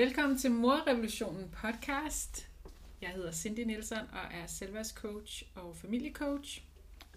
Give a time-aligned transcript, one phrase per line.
[0.00, 2.48] Velkommen til Morrevolutionen podcast.
[3.00, 6.62] Jeg hedder Cindy Nielsen og er selvværdscoach og familiecoach.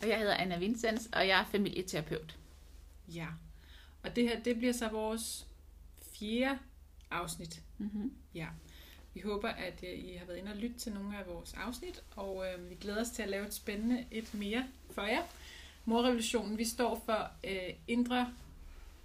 [0.02, 2.38] Og jeg hedder Anna Vincents, og jeg er familieterapeut.
[3.08, 3.28] Ja,
[4.04, 5.48] og det her det bliver så vores
[6.20, 6.60] fjerde
[7.12, 7.62] afsnit.
[7.78, 8.14] Mm-hmm.
[8.36, 8.48] Ja,
[9.14, 12.04] vi håber, at øh, I har været inde og lytte til nogle af vores afsnit,
[12.16, 15.24] og øh, vi glæder os til at lave et spændende et mere for jer.
[15.86, 18.34] Morrevolutionen, vi står for øh, indre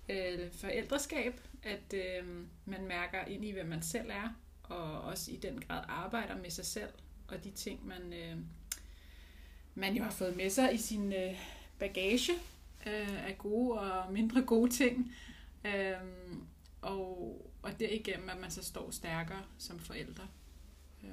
[0.09, 5.37] øh, forældreskab, at øh, man mærker ind i, hvem man selv er, og også i
[5.37, 6.91] den grad arbejder med sig selv,
[7.29, 8.37] og de ting, man, øh,
[9.75, 11.41] man jo har fået med sig i sin øh,
[11.79, 12.33] bagage
[12.87, 15.15] øh, af gode og mindre gode ting.
[15.65, 15.95] Øh,
[16.83, 20.29] og, og derigennem, at man så står stærkere som forældre.
[21.05, 21.11] Øh,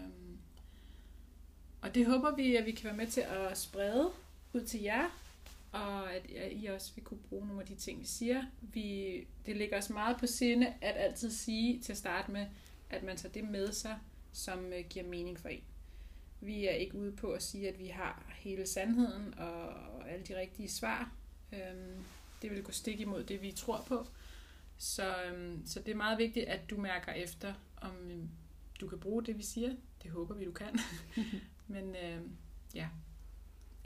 [1.81, 4.11] og det håber vi, at vi kan være med til at sprede
[4.53, 5.09] ud til jer,
[5.75, 8.43] og at I også vil kunne bruge nogle af de ting, vi siger.
[8.61, 12.47] Vi, det ligger os meget på sinde at altid sige til at starte med,
[12.89, 13.99] at man tager det med sig,
[14.31, 15.63] som øh, giver mening for en.
[16.41, 19.73] Vi er ikke ude på at sige, at vi har hele sandheden og,
[20.09, 21.11] alle de rigtige svar.
[21.53, 22.03] Øhm,
[22.41, 24.07] det vil gå stik imod det, vi tror på.
[24.77, 28.29] Så, øhm, så det er meget vigtigt, at du mærker efter, om øhm,
[28.81, 29.75] du kan bruge det, vi siger.
[30.03, 30.79] Det håber vi, du kan.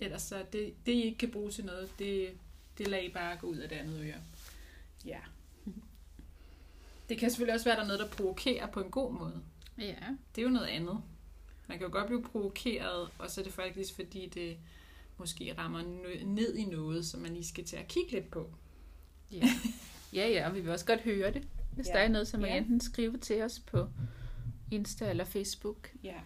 [0.01, 2.29] Ellers så det, det, I ikke kan bruge til noget, det,
[2.77, 4.21] det lader I bare gå ud af det andet øre.
[5.05, 5.19] Ja.
[7.09, 9.41] Det kan selvfølgelig også være, der er noget, der provokerer på en god måde.
[9.77, 9.95] Ja.
[10.35, 11.01] Det er jo noget andet.
[11.67, 14.57] Man kan jo godt blive provokeret, og så er det faktisk, fordi det
[15.17, 15.81] måske rammer
[16.25, 18.49] ned i noget, som man lige skal til at kigge lidt på.
[19.31, 19.47] Ja,
[20.13, 21.93] ja, ja og vi vil også godt høre det, hvis Ja.
[21.93, 22.57] der er noget, som man ja.
[22.57, 23.89] enten skriver til os på
[24.71, 25.91] Insta eller Facebook.
[26.03, 26.19] Ja.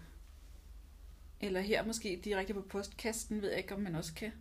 [1.46, 4.32] Eller her måske direkte på postkasten, ved jeg ikke, om man også kan,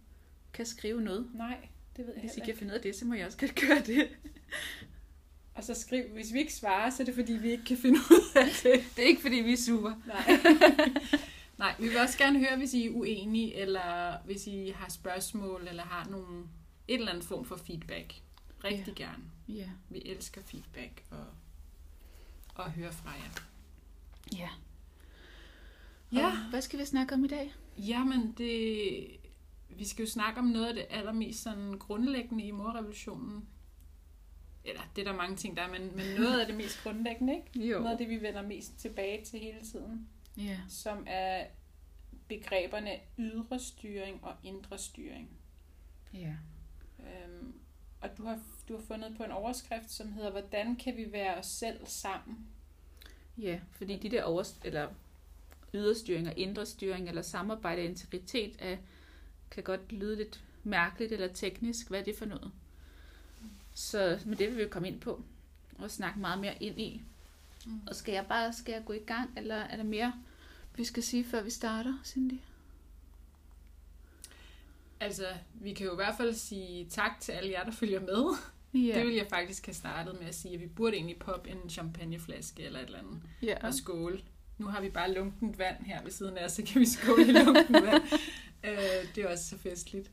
[0.53, 1.31] kan skrive noget.
[1.35, 3.39] Nej, det ved jeg Hvis I kan finde ud af det, så må jeg også
[3.39, 4.09] godt gøre det.
[5.55, 7.99] Og så skriv, hvis vi ikke svarer, så er det fordi, vi ikke kan finde
[7.99, 8.85] ud af det.
[8.97, 9.95] Det er ikke, fordi vi er super.
[10.07, 10.39] Nej.
[11.59, 15.67] Nej, vi vil også gerne høre, hvis I er uenige, eller hvis I har spørgsmål,
[15.69, 16.45] eller har nogle,
[16.89, 18.15] et eller andet form for feedback.
[18.65, 19.05] Rigtig ja.
[19.05, 19.25] gerne.
[19.49, 19.69] Ja.
[19.89, 21.27] Vi elsker feedback og,
[22.55, 23.43] og høre fra jer.
[24.39, 24.49] Ja.
[26.13, 26.27] Ja.
[26.27, 27.55] Og hvad skal vi snakke om i dag?
[27.79, 29.07] Jamen, det,
[29.69, 33.49] vi skal jo snakke om noget af det allermest sådan grundlæggende i morrevolutionen.
[34.65, 37.35] Eller, det er der mange ting, der er, men, men noget af det mest grundlæggende,
[37.35, 37.69] ikke?
[37.69, 37.79] Jo.
[37.79, 40.09] Noget af det, vi vender mest tilbage til hele tiden.
[40.37, 40.59] Ja.
[40.69, 41.47] som er
[42.29, 45.31] begreberne ydre styring og indre styring.
[46.15, 46.35] Ja.
[46.99, 47.55] Øhm,
[48.01, 51.37] og du har, du har fundet på en overskrift, som hedder, hvordan kan vi være
[51.37, 52.47] os selv sammen?
[53.39, 54.89] Ja, fordi de der over, eller
[55.75, 58.77] yderstyring og indre styring, eller samarbejde og integritet, er,
[59.51, 61.89] kan godt lyde lidt mærkeligt eller teknisk.
[61.89, 62.53] Hvad er det for noget?
[63.75, 65.23] Så men det vil vi komme ind på
[65.79, 67.03] og snakke meget mere ind i.
[67.67, 67.81] Mm.
[67.87, 70.13] Og skal jeg bare skal jeg gå i gang, eller er der mere,
[70.77, 72.39] vi skal sige, før vi starter, Cindy?
[75.01, 78.37] Altså, vi kan jo i hvert fald sige tak til alle jer, der følger med.
[78.75, 78.99] Ja.
[78.99, 81.71] Det vil jeg faktisk have startet med at sige, at vi burde egentlig poppe en
[81.71, 83.67] champagneflaske eller et eller andet ja.
[83.67, 84.21] og skåle.
[84.63, 87.33] Nu har vi bare lunkent vand her ved siden af, så kan vi skåle i
[87.33, 88.03] lunkent vand.
[88.67, 90.11] øh, det er også så festligt.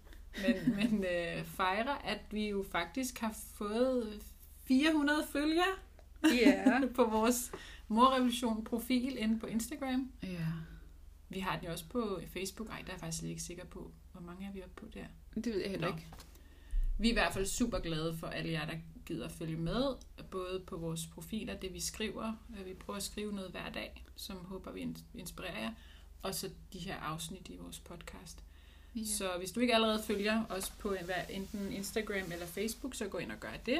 [0.47, 4.21] Men, men øh, fejre, at vi jo faktisk har fået
[4.67, 5.75] 400 følgere
[6.23, 6.79] Ja.
[6.95, 7.51] på vores
[7.87, 10.11] Morrevolution-profil inde på Instagram.
[10.23, 10.45] ja.
[11.31, 12.69] Vi har den jo også på Facebook.
[12.69, 15.05] Ej, der er jeg faktisk ikke sikker på, hvor mange er vi oppe på der.
[15.35, 15.95] Det ved jeg heller Nå.
[15.95, 16.07] ikke.
[16.99, 18.73] Vi er i hvert fald super glade for alle jer, der
[19.09, 19.83] gider at følge med,
[20.31, 22.33] både på vores profiler, det vi skriver.
[22.65, 25.71] Vi prøver at skrive noget hver dag, som håber vi in- inspirerer jer.
[26.21, 28.43] Og så de her afsnit i vores podcast.
[28.95, 29.01] Ja.
[29.17, 30.95] Så hvis du ikke allerede følger os på
[31.29, 33.79] enten Instagram eller Facebook, så gå ind og gør det.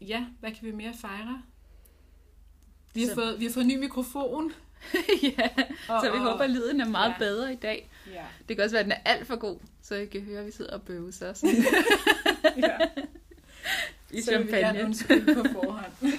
[0.00, 1.42] Ja, hvad kan vi mere fejre?
[2.94, 4.52] Vi har, Så- fået, vi har fået en ny mikrofon.
[5.38, 5.48] ja,
[5.88, 7.18] Og, så vi og, håber, at lyden er meget Ja.
[7.18, 7.90] bedre i dag.
[8.12, 10.40] Ja, Det kan også være, at den er alt for god, så I kan høre,
[10.40, 11.56] at vi sidder og bøver så sådan
[12.56, 12.78] ja.
[14.10, 14.84] i så champagne.
[14.84, 15.92] undskylde på forhånd.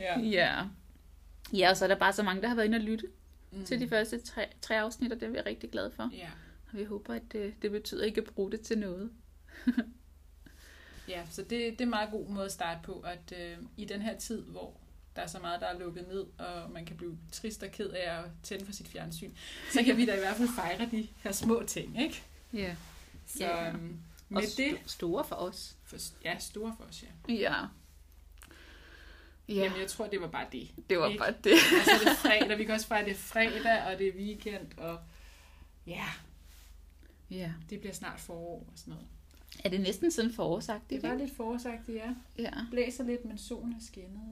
[0.00, 0.20] ja.
[0.20, 0.64] Ja.
[1.52, 3.06] ja, og så er der bare så mange, der har været inde og lytte
[3.52, 3.64] Mm.
[3.64, 6.10] til de første tre, tre afsnit, og det er vi rigtig glade for.
[6.12, 6.28] Ja.
[6.72, 9.10] Og vi håber, at det, det betyder, at I kan bruge det til noget.
[11.08, 13.84] ja, så det, det er en meget god måde at starte på, at øh, i
[13.84, 14.76] den her tid, hvor
[15.16, 17.88] der er så meget, der er lukket ned, og man kan blive trist og ked
[17.90, 19.30] af at tænde for sit fjernsyn,
[19.72, 22.22] så kan vi da i hvert fald fejre de her små ting, ikke?
[22.52, 22.76] Ja.
[23.26, 23.68] Så Ja.
[23.68, 23.96] øhm,
[24.30, 25.76] Og med det, st- store for os.
[25.84, 27.32] for, ja, store for os, ja.
[27.34, 27.54] Ja.
[29.48, 30.70] Ja, Jamen, jeg tror, det var bare det.
[30.90, 31.18] det var ikke?
[31.18, 31.52] bare det.
[31.52, 34.12] Og så er det fredag, vi kan også fejre, det er fredag, og det er
[34.12, 34.98] weekend, og
[35.86, 36.04] ja,
[37.30, 37.52] Ja.
[37.70, 39.06] det bliver snart forår og sådan noget.
[39.64, 41.02] Er det næsten sådan forårsagtigt?
[41.02, 41.24] Det var ikke?
[41.26, 42.14] lidt forårsagtigt, ja.
[42.38, 44.22] Ja, Blæser lidt, men solen er skinnet.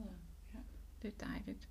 [0.53, 0.59] Og...
[1.01, 1.67] det er dejligt.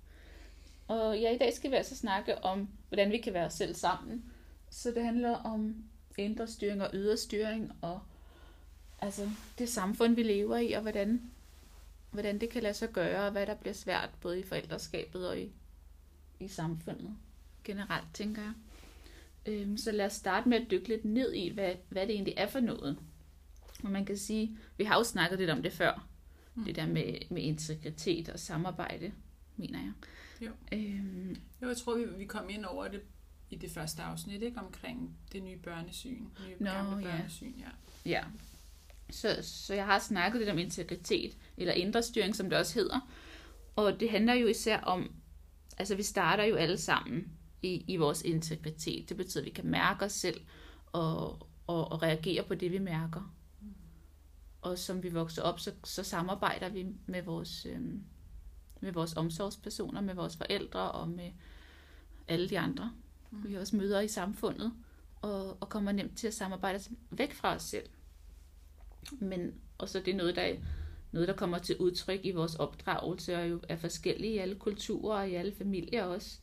[0.87, 3.75] Og ja, i dag skal vi altså snakke om, hvordan vi kan være os selv
[3.75, 4.31] sammen.
[4.69, 5.75] Så det handler om
[6.17, 7.99] indre styring og ydre styring, og
[9.01, 11.21] altså det samfund, vi lever i, og hvordan,
[12.11, 15.39] hvordan det kan lade sig gøre, og hvad der bliver svært, både i forældreskabet og
[15.39, 15.51] i,
[16.39, 17.15] i samfundet
[17.63, 18.53] generelt, tænker jeg.
[19.45, 22.33] Øhm, så lad os starte med at dykke lidt ned i, hvad, hvad det egentlig
[22.37, 22.97] er for noget.
[23.83, 26.05] Og man kan sige, vi har jo snakket lidt om det før,
[26.55, 26.65] Mm.
[26.65, 29.11] det der med, med integritet og samarbejde,
[29.57, 29.91] mener jeg.
[30.41, 30.51] Jo.
[30.71, 33.01] Øhm, Jo, jeg tror, vi, vi kom ind over det
[33.49, 34.59] i det første afsnit, ikke?
[34.59, 36.23] Omkring det nye børnesyn.
[36.47, 37.69] Nye Nå, gamle børnesyn, ja.
[38.05, 38.23] Ja.
[39.11, 43.09] Så, så jeg har snakket lidt om integritet, eller indre styring, som det også hedder.
[43.75, 45.11] Og det handler jo især om,
[45.77, 49.09] altså vi starter jo alle sammen i, i vores integritet.
[49.09, 50.41] Det betyder, at vi kan mærke os selv
[50.85, 53.35] og, og, og reagere på det, vi mærker.
[54.61, 58.03] Og som vi vokser op, så, så samarbejder vi med vores, øhm,
[58.81, 61.31] med vores omsorgspersoner, med vores forældre og med
[62.27, 62.91] alle de andre,
[63.31, 63.49] Mm.
[63.49, 64.73] vi også møder i samfundet,
[65.21, 66.79] og, og kommer nemt til at samarbejde
[67.11, 67.89] væk fra os selv.
[69.11, 70.55] Men og så det er noget, der,
[71.11, 75.19] noget, der kommer til udtryk i vores opdragelse, og jo er forskellige i alle kulturer
[75.19, 76.39] og i alle familier også.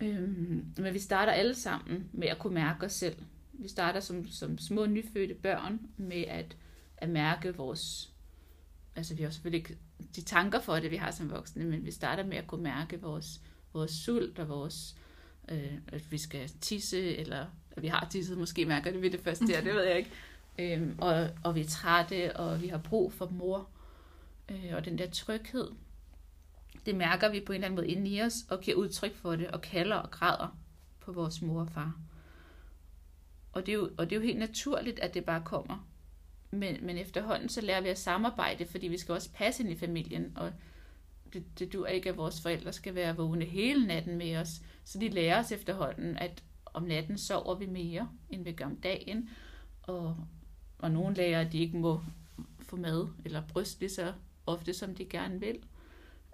[0.00, 3.16] Øhm, men vi starter alle sammen med at kunne mærke os selv.
[3.52, 6.56] Vi starter som, som små nyfødte børn med at,
[6.96, 8.12] at mærke vores...
[8.96, 9.78] Altså vi har selvfølgelig ikke
[10.16, 13.00] de tanker for det, vi har som voksne, men vi starter med at kunne mærke
[13.00, 13.40] vores,
[13.72, 14.96] vores sult og vores
[15.48, 19.20] øh, at vi skal tisse, eller at vi har tisset, måske mærker det ved det
[19.20, 20.10] første der, det ved jeg ikke
[20.58, 23.68] øh, og, og vi er trætte, og vi har brug for mor,
[24.48, 25.70] øh, og den der tryghed,
[26.86, 29.36] det mærker vi på en eller anden måde inde i os, og giver udtryk for
[29.36, 30.58] det, og kalder og græder
[31.00, 32.00] på vores mor og far.
[33.52, 35.88] Og det, er jo, og det er jo helt naturligt, at det bare kommer.
[36.50, 39.78] Men, men efterhånden så lærer vi at samarbejde, fordi vi skal også passe ind i
[39.78, 40.52] familien, og
[41.32, 44.62] det, det dur ikke, at vores forældre skal være vågne hele natten med os.
[44.84, 48.76] Så de lærer os efterhånden, at om natten sover vi mere, end vi gør om
[48.76, 49.30] dagen.
[49.82, 50.16] Og,
[50.78, 52.00] og nogen lærer, at de ikke må
[52.62, 54.12] få mad eller bryst lige så
[54.46, 55.58] ofte, som de gerne vil.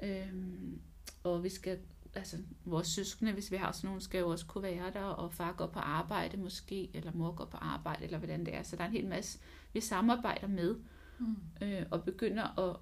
[0.03, 0.81] Øhm,
[1.25, 1.79] og vi skal,
[2.15, 5.33] altså vores søskende, hvis vi har sådan nogle, skal jo også kunne være der, og
[5.35, 8.63] far går på arbejde måske, eller mor går på arbejde, eller hvordan det er.
[8.63, 9.39] Så der er en hel masse,
[9.73, 10.77] vi samarbejder med,
[11.19, 11.37] Mm.
[11.63, 12.77] øh, og begynder at,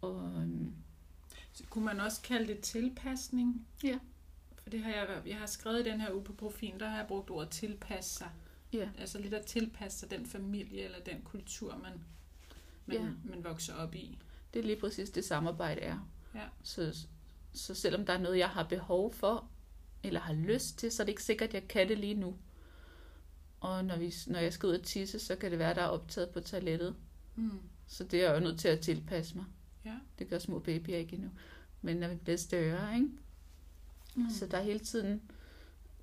[0.00, 0.72] og, øhm,
[1.52, 3.66] Så kunne man også kalde det tilpasning?
[3.84, 3.98] Ja.
[4.62, 6.96] For det har jeg, jeg har skrevet i den her uge på profilen, der har
[6.96, 8.28] jeg brugt ordet tilpasse sig.
[8.74, 11.92] Ja, Altså lidt at tilpasse sig den familie eller den kultur, man,
[12.86, 13.08] man, Ja.
[13.24, 14.18] man vokser op i.
[14.54, 16.08] Det er lige præcis det samarbejde er.
[16.34, 16.46] Ja.
[16.62, 17.06] Så,
[17.52, 19.48] så selvom der er noget, jeg har behov for,
[20.02, 22.36] eller har lyst til, så er det ikke sikkert, at jeg kan det lige nu.
[23.60, 25.86] Og når, vi, når jeg skal ud og tisse, så kan det være, der er
[25.86, 26.96] optaget på toilettet.
[27.36, 27.50] Mm.
[27.86, 29.44] Så det er jeg jo nødt til at tilpasse mig.
[29.84, 29.94] Ja.
[30.18, 31.30] Det gør små babyer ikke endnu.
[31.82, 33.08] Men når vi bliver større, ikke?
[34.14, 34.30] Mm.
[34.30, 35.22] Så der er hele tiden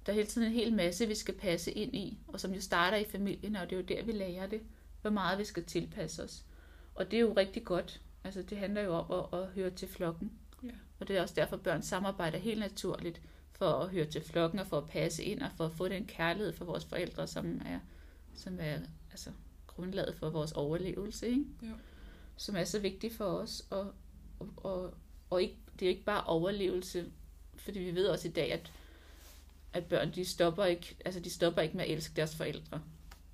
[0.06, 2.62] der er hele tiden en hel masse, vi skal passe ind i, og som jo
[2.62, 4.62] starter i familien, og det er jo der, vi lærer det,
[5.02, 6.46] hvor meget vi skal tilpasse os.
[6.96, 8.02] Og det er jo rigtig godt.
[8.24, 10.32] Altså, det handler jo om at, at høre til flokken.
[10.64, 10.70] Ja.
[11.00, 13.22] Og det er også derfor, børn samarbejder helt naturligt
[13.52, 16.06] for at høre til flokken, og for at passe ind, og for at få den
[16.06, 17.80] kærlighed fra vores forældre, som er,
[18.34, 18.80] som er
[19.12, 19.32] altså,
[19.68, 21.46] grundlaget for vores overlevelse, ikke?
[21.64, 21.74] Jo.
[22.38, 23.68] som er så vigtig for os.
[23.70, 23.94] Og,
[24.40, 24.94] og, og,
[25.30, 27.12] og ikke, det er ikke bare overlevelse,
[27.56, 28.72] fordi vi ved også i dag, at,
[29.74, 32.82] at børn de stopper, ikke, altså de stopper ikke med at elske deres forældre.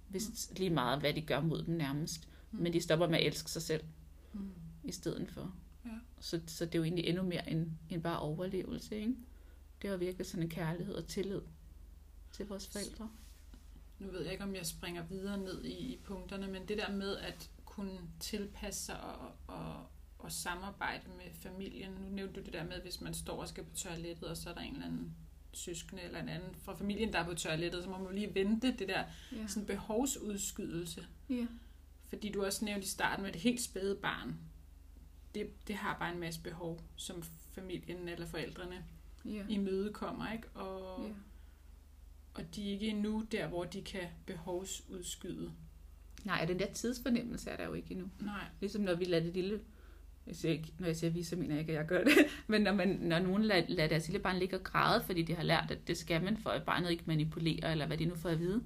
[0.07, 2.27] Hvis lige meget, hvad de gør mod dem nærmest.
[2.51, 2.59] Mm.
[2.59, 3.83] Men de stopper med at elske sig selv
[4.33, 4.51] Mm.
[4.83, 5.55] i stedet for.
[5.85, 5.89] Ja.
[6.19, 8.95] Så, så det er jo egentlig endnu mere end, end bare overlevelse.
[8.95, 9.15] Ikke?
[9.81, 11.41] Det var virkelig sådan en kærlighed og tillid
[12.31, 13.09] til vores forældre.
[13.99, 16.91] Nu ved jeg ikke, om jeg springer videre ned i, i punkterne, men det der
[16.91, 19.85] med at kunne tilpasse sig og, og,
[20.19, 21.91] og samarbejde med familien.
[21.91, 24.49] Nu nævnte du det der med, hvis man står og skal på toilettet, og så
[24.49, 25.15] er der en eller anden
[25.53, 28.35] søskende eller en anden fra familien, der er på toilettet, så må man jo lige
[28.35, 29.47] vente det der Ja.
[29.47, 31.07] sådan behovsudskydelse.
[31.29, 31.47] ja.
[32.09, 34.35] Fordi du også nævnte i starten med det helt spæde barn.
[35.35, 38.85] Det, det har bare en masse behov, som familien eller forældrene
[39.25, 39.45] ja.
[39.49, 40.47] imødekommer, ikke?
[40.49, 41.13] Og, ja.
[42.33, 45.51] og de er ikke endnu der, hvor de kan behovsudskyde.
[46.23, 48.09] Nej, og den der tidsfornemmelse er der jo ikke endnu.
[48.19, 48.43] Nej.
[48.59, 49.61] Ligesom når vi lader det lille...
[50.27, 52.13] Jeg siger ikke, når jeg siger vi, så mener jeg ikke, at jeg gør det.
[52.47, 55.35] Men når, man, når nogen lader, lader deres lille barn ligge og græde, fordi de
[55.35, 58.15] har lært, at det skal man, for at barnet ikke manipulerer, eller hvad de nu
[58.15, 58.63] får at vide,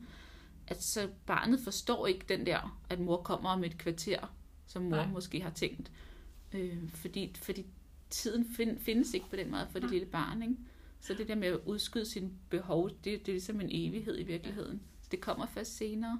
[0.67, 4.89] at så barnet forstår ikke den der, at mor kommer om et kvarter, som mor
[4.89, 5.07] Nej.
[5.07, 5.91] Måske har tænkt.
[6.53, 7.65] Øh, fordi, fordi
[8.09, 9.91] tiden find, findes ikke på den måde for det Nej.
[9.91, 10.41] lille barn.
[10.41, 10.55] Ikke?
[10.99, 14.23] Så det der med at udskyde sine behov, det, det er ligesom en evighed i
[14.23, 14.81] virkeligheden.
[15.01, 16.19] Så det kommer først senere.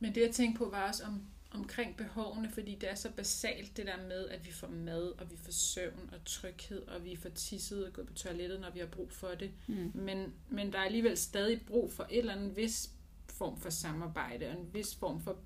[0.00, 1.22] Men det jeg tænkte på var også om,
[1.54, 5.30] omkring behovene, fordi det er så basalt det der med, at vi får mad, og
[5.30, 8.78] vi får søvn og tryghed, og vi får tisset og gået på toilettet, når vi
[8.78, 9.50] har brug for det.
[9.66, 9.90] Mm.
[9.94, 12.90] Men, men der er alligevel stadig brug for et eller andet vis
[13.28, 15.36] form for samarbejde, og en vis form for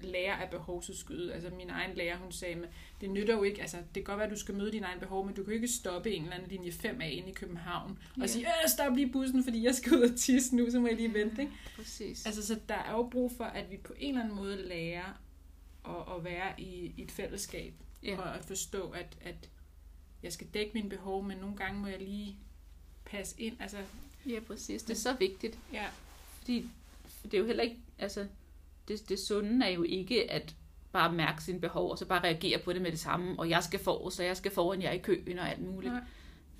[0.00, 1.32] lære af behovsudskyde.
[1.34, 2.68] Altså min egen lærer, hun sagde, med,
[3.00, 5.00] det nytter jo ikke, altså det kan godt være, at du skal møde dine egne
[5.00, 7.98] behov, men du kan ikke stoppe en eller anden linje 5 af inde i København,
[8.14, 8.26] og Ja.
[8.26, 10.96] sige, øh, stop lige bussen, fordi jeg skal ud og tisse nu, så må jeg
[10.96, 11.42] lige vente.
[11.42, 11.52] Ikke?
[11.76, 12.26] Præcis.
[12.26, 15.20] Altså, så der er jo brug for, at vi på en eller anden måde lærer
[15.84, 18.18] at, at være i, i et fællesskab, ja.
[18.18, 19.50] og at forstå, at, at
[20.22, 22.36] jeg skal dække mine behov, men nogle gange må jeg lige
[23.04, 23.56] passe ind.
[23.60, 23.78] Altså,
[24.26, 24.82] ja, præcis.
[24.82, 25.58] Det er så vigtigt.
[25.72, 25.86] ja,
[26.38, 26.68] Fordi
[27.22, 28.26] det er jo heller ikke, altså,
[28.88, 30.54] det, det sunde er jo ikke at
[30.92, 33.62] bare mærke sine behov, og så bare reagere på det med det samme, og jeg
[33.62, 35.92] skal for, så jeg skal foran jer i køen og alt muligt.
[35.92, 36.02] Nej.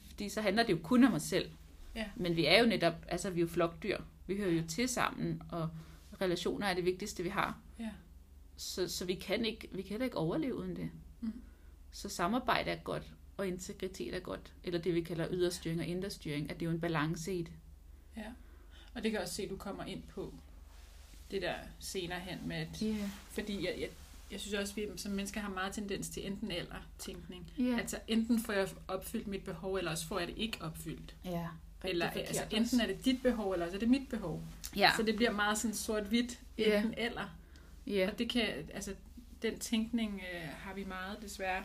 [0.08, 1.50] Fordi så handler det jo kun om os selv.
[1.94, 2.04] Ja.
[2.16, 3.98] Men vi er jo netop, altså vi er jo flokdyr.
[4.26, 5.68] Vi hører jo til sammen, og
[6.20, 7.58] relationer er det vigtigste, vi har.
[7.78, 7.90] ja,
[8.56, 10.90] Så, så vi, kan ikke, vi kan ikke overleve uden det.
[11.20, 11.32] Mm.
[11.92, 13.02] Så samarbejde er godt,
[13.36, 14.52] og integritet er godt.
[14.64, 17.52] Eller det, vi kalder yderstyring og inderstyring, at det er jo en balance i det.
[18.16, 18.32] ja.
[18.94, 20.34] Og det kan jeg også se, at du kommer ind på
[21.30, 23.08] det der senere hen med, at, Yeah.
[23.30, 23.88] fordi jeg, jeg,
[24.30, 27.52] jeg synes også, at vi som mennesker har meget tendens til enten eller tænkning.
[27.60, 27.78] Yeah.
[27.78, 31.14] Altså enten får jeg opfyldt mit behov, eller også får jeg det ikke opfyldt.
[31.24, 31.48] Ja.
[31.84, 34.42] Eller altså, enten er det dit behov, eller også er det mit behov.
[34.76, 34.90] Ja.
[34.96, 36.76] Så det bliver meget sådan sort-hvidt, Ja.
[36.82, 37.36] enten eller.
[37.86, 38.08] Ja.
[38.12, 38.94] Og det kan, altså,
[39.42, 41.62] den tænkning øh, har vi meget desværre.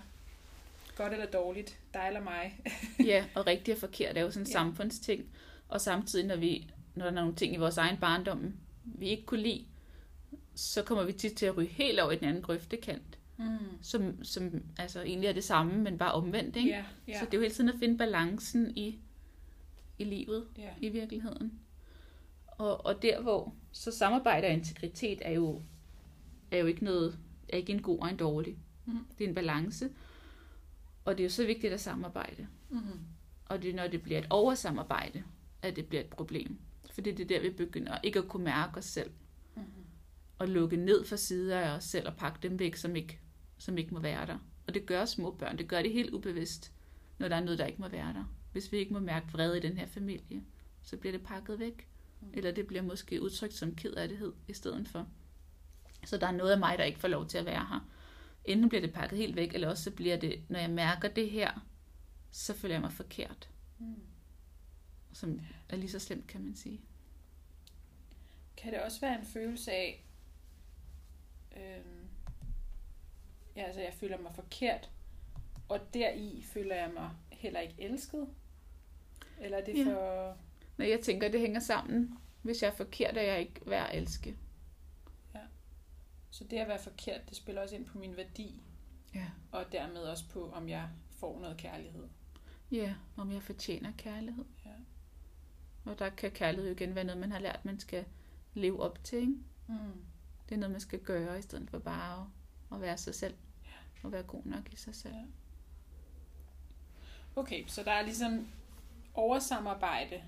[0.96, 2.60] Godt eller dårligt, dig eller mig.
[3.06, 4.52] ja, og rigtigt og forkert er jo sådan en Ja.
[4.54, 5.26] samfundsting.
[5.68, 9.26] Og samtidig, når, vi, når der er nogle ting i vores egen barndom, vi ikke
[9.26, 9.66] kunne lide,
[10.56, 13.04] så kommer vi tit til at ryge helt over i den anden grøftekant,
[13.38, 13.58] Mm.
[13.82, 16.56] som, som altså, egentlig er det samme, men bare omvendt.
[16.56, 16.70] Ikke?
[16.70, 19.00] Ja, ja, Så det er jo hele tiden at finde balancen i,
[20.00, 20.70] i livet, ja.
[20.82, 21.60] i virkeligheden.
[22.48, 25.62] Og, og der hvor, så samarbejde og integritet er jo,
[26.51, 28.58] er jo ikke noget, er ikke en god og en dårlig.
[28.86, 29.00] Mm.
[29.18, 29.89] Det er en balance.
[31.06, 32.48] Og det er jo så vigtigt at samarbejde.
[32.70, 32.79] Mm.
[33.46, 35.24] Og det er, når det bliver et oversamarbejde,
[35.62, 36.58] at det bliver et problem.
[36.91, 39.12] Fordi det er der, vi begynder ikke at kunne mærke os selv.
[39.56, 39.62] Mm.
[40.39, 43.20] Og lukke ned for sider af os selv og pakke dem væk, som ikke,
[43.58, 44.38] som ikke må være der.
[44.68, 45.58] Og det gør små børn.
[45.58, 46.72] Det gør det helt ubevidst,
[47.18, 48.36] når der er noget, der ikke må være der.
[48.51, 50.44] Hvis vi ikke må mærke vrede i den her familie,
[50.82, 51.88] så bliver det pakket væk.
[52.22, 52.27] Mm.
[52.34, 55.08] Eller det bliver måske udtrykt som kedattighed i stedet for.
[56.06, 57.89] Så der er noget af mig, der ikke får lov til at være her.
[58.46, 61.29] Enten bliver det pakket helt væk, eller også så bliver det, når jeg mærker det
[61.32, 61.65] her,
[62.32, 63.50] så føler jeg mig forkert.
[63.79, 63.96] Mm.
[65.13, 65.39] Som
[65.70, 66.82] er lige så slemt, kan man sige.
[68.58, 70.06] Kan det også være en følelse af,
[71.58, 72.08] øhm,
[73.56, 74.89] ja, altså jeg føler mig forkert,
[75.70, 78.27] og deri føler jeg mig heller ikke elsket?
[79.41, 79.84] Eller er det Ja.
[79.96, 80.38] for...
[80.77, 82.18] Når jeg tænker, det hænger sammen.
[82.41, 84.36] Hvis jeg er forkert, er jeg ikke værd at elske.
[86.30, 88.62] Så det at være forkert, det spiller også ind på min værdi,
[89.16, 89.26] Ja.
[89.52, 92.08] og dermed også på, om jeg får noget kærlighed.
[92.72, 94.46] Ja, om jeg fortjener kærlighed.
[94.66, 94.72] Ja.
[95.86, 98.06] Og der kan kærlighed jo igen være noget, man har lært, man skal
[98.54, 99.20] leve op til.
[99.20, 99.34] Ikke?
[99.68, 100.04] Mm.
[100.50, 102.22] Det er noget, man skal gøre, i stedet for bare
[102.72, 103.36] at, at være sig selv.
[104.04, 105.14] Og være god nok i sig selv.
[105.14, 105.26] Ja.
[107.36, 108.48] Okay, så der er ligesom
[109.14, 110.24] oversamarbejde.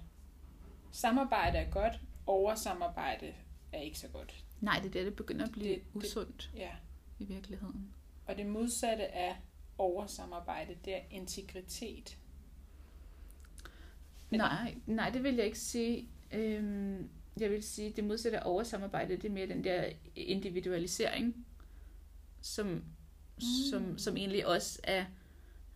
[0.92, 1.94] Samarbejde er godt,
[2.26, 3.34] oversamarbejde
[3.72, 4.46] er ikke så godt.
[4.62, 6.70] Nej, det er der, det begynder at blive Det- det, usundt Ja.
[7.20, 7.94] i virkeligheden.
[8.26, 9.36] Og det modsatte af
[9.78, 12.18] oversamarbejde, det er integritet.
[14.30, 16.10] Men- Nej, nej, det vil jeg ikke sige.
[16.32, 21.46] Øhm, jeg vil sige, det modsatte af oversamarbejde, det er mere den der individualisering,
[22.42, 22.84] som, mm.
[23.72, 25.06] som, som egentlig også er,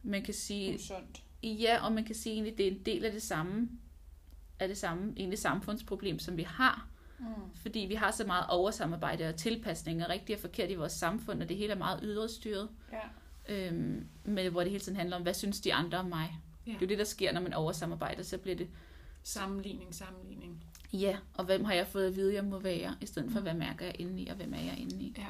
[0.04, 1.24] man kan sige, Usundt.
[1.44, 3.70] ja, og man kan sige egentlig, det er en del af det samme,
[4.60, 6.90] af det samme egentlig samfundsproblem, som vi har,
[7.20, 7.26] Mm.
[7.56, 11.42] fordi vi har så meget oversamarbejde og tilpasning og rigtig og forkert i vores samfund,
[11.44, 13.68] og det hele er meget ydrestyret, Ja.
[13.68, 16.40] øhm, men hvor det hele tiden handler om, hvad synes de andre om mig?
[16.68, 16.72] Ja.
[16.72, 18.68] Det er jo det, der sker, når man oversamarbejder, så bliver det
[19.24, 20.64] Sammenligning, sammenligning.
[20.94, 23.54] Ja, og hvem har jeg fået at vide, jeg må være, i stedet for, hvad
[23.54, 25.16] mærker jeg indeni, og hvem er jeg indeni.
[25.18, 25.28] Ja.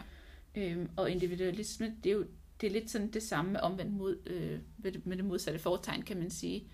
[0.62, 2.26] Øhm, og individualisme, det er jo
[2.62, 6.02] det er lidt sådan det samme med omvendt mod, øh, med, det, med modsatte fortegn,
[6.02, 6.68] kan man sige.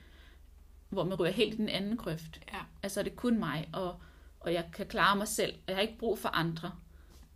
[0.90, 2.42] Hvor man ryger helt i den anden grøft.
[2.54, 2.60] Ja.
[2.84, 4.02] Altså er det kun mig, og,
[4.42, 6.72] og jeg kan klare mig selv, og jeg har ikke brug for andre.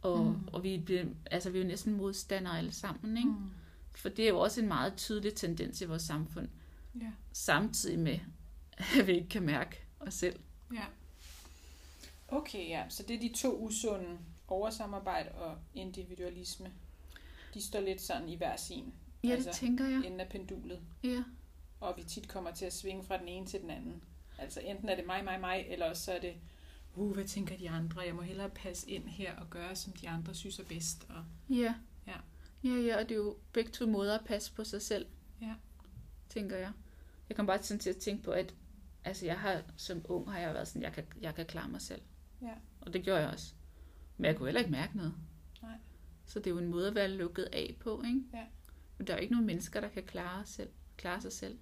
[0.01, 0.47] Og, Mm.
[0.53, 3.29] og vi, bliver, altså, vi er jo næsten modstandere alle sammen, ikke?
[3.29, 3.50] Mm.
[3.95, 6.50] For det er jo også en meget tydelig tendens i vores samfund.
[7.01, 7.12] Ja.
[7.33, 8.19] Samtidig med,
[9.00, 10.39] at vi ikke kan mærke os selv.
[10.74, 10.83] Ja.
[12.27, 12.83] Okay, ja.
[12.89, 16.71] Så det er de to usunde oversamarbejde og individualisme.
[17.53, 18.93] De står lidt sådan i hver sin
[19.24, 20.01] Ja, Altså, det tænker jeg.
[20.05, 20.79] ende af pendulet.
[21.03, 21.24] Ja.
[21.79, 24.03] Og vi tit kommer til at svinge fra den ene til den anden.
[24.38, 26.33] Altså enten er det mig, mig, mig, eller så er det
[26.95, 28.01] uh, hvad tænker de andre?
[28.01, 31.05] Jeg må hellere passe ind her og gøre, som de andre synes er bedst.
[31.09, 31.75] Og, Ja.
[32.07, 32.17] Ja.
[32.63, 35.05] Ja, ja, og det er jo begge to måder at passe på sig selv,
[35.41, 35.53] Ja.
[36.29, 36.71] tænker jeg.
[37.29, 38.55] Jeg kan bare sådan til at tænke på, at
[39.03, 41.81] altså jeg har, som ung har jeg været sådan, jeg kan, jeg kan klare mig
[41.81, 42.01] selv.
[42.41, 42.53] Ja.
[42.81, 43.53] Og det gjorde jeg også.
[44.17, 45.13] Men jeg kunne heller ikke mærke noget.
[45.61, 45.77] Nej.
[46.25, 48.21] Så det er jo en måde at være lukket af på, ikke?
[48.33, 48.43] Ja.
[48.97, 51.57] Men der er jo ikke nogen mennesker, der kan klare, selv, klare sig selv.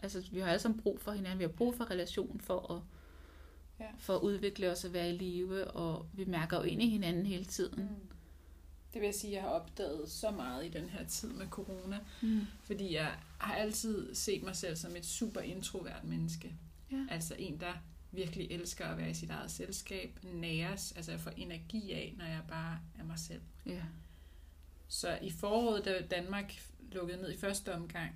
[0.00, 1.38] Altså, vi har alle sammen brug for hinanden.
[1.38, 2.82] Vi har brug for relation for at,
[3.80, 3.86] Ja.
[3.98, 7.26] for at udvikle os og være i live, og vi mærker jo ind i hinanden
[7.26, 7.82] hele tiden.
[7.82, 8.16] Mm.
[8.92, 11.46] Det vil jeg sige, at jeg har opdaget så meget i den her tid med
[11.46, 11.98] corona.
[12.22, 12.40] Mm.
[12.64, 16.56] Fordi jeg har altid set mig selv som et super introvert menneske.
[16.92, 17.06] Ja.
[17.10, 17.72] Altså en, der
[18.12, 22.24] virkelig elsker at være i sit eget selskab, næres, altså jeg får energi af, når
[22.24, 23.42] jeg bare er mig selv.
[23.66, 23.82] Ja.
[24.88, 28.10] Så i foråret, da Danmark lukkede ned i første omgang,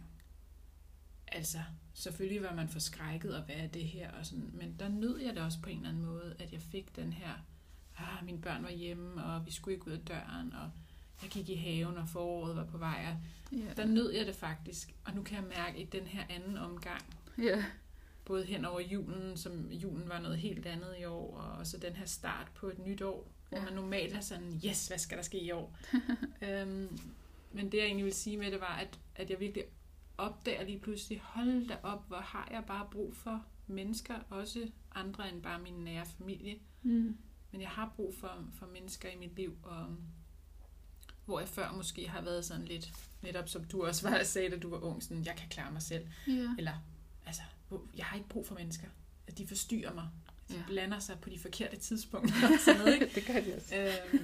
[1.32, 1.58] altså
[1.94, 5.34] selvfølgelig var man forskrækket og hvad er det her og sådan, men der nød jeg
[5.34, 7.32] det også på en eller anden måde, at jeg fik den her,
[7.98, 10.70] ah, mine børn var hjemme, og vi skulle ikke ud af døren, og
[11.22, 13.16] jeg gik i haven, og foråret var på vej, og
[13.58, 13.72] Ja.
[13.76, 14.94] der nød jeg det faktisk.
[15.04, 17.02] Og nu kan jeg mærke i den her anden omgang,
[17.38, 17.64] ja.
[18.24, 21.92] både hen over julen, som julen var noget helt andet i år, og så den
[21.92, 25.22] her start på et nyt år, hvor man normalt er sådan, yes, hvad skal der
[25.24, 25.76] ske i år?
[26.48, 26.98] øhm,
[27.52, 29.64] men det jeg egentlig vil sige med det var, at, at jeg virkelig
[30.20, 35.32] opdager lige pludselig, hold da op, hvor har jeg bare brug for mennesker, også andre
[35.32, 36.58] end bare min nære familie.
[36.82, 37.16] Mm.
[37.52, 39.86] Men jeg har brug for, for mennesker i mit liv, og
[41.24, 44.56] hvor jeg før måske har været sådan lidt, netop som du også var, sagde, da
[44.58, 46.06] du var ung, sådan, jeg kan klare mig selv.
[46.26, 46.48] Ja.
[46.58, 46.74] Eller,
[47.26, 47.42] altså,
[47.96, 48.86] jeg har ikke brug for mennesker.
[49.26, 50.08] At de forstyrrer mig.
[50.48, 50.62] De Ja.
[50.66, 52.34] blander sig på de forkerte tidspunkter.
[52.54, 53.14] og Sådan noget, ikke?
[53.14, 53.76] det gør de også.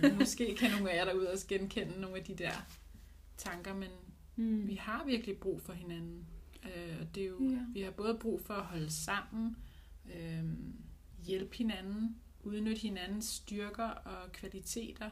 [0.02, 2.52] Øhm, måske kan nogle af jer derude også genkende nogle af de der
[3.36, 3.88] tanker, men
[4.36, 4.66] Mm.
[4.68, 6.26] vi har virkelig brug for hinanden.
[6.64, 7.60] Øh, det er jo, Ja.
[7.72, 9.56] Vi har både brug for at holde sammen,
[10.14, 10.44] øh,
[11.24, 15.10] hjælpe hinanden, udnytte hinandens styrker og kvaliteter.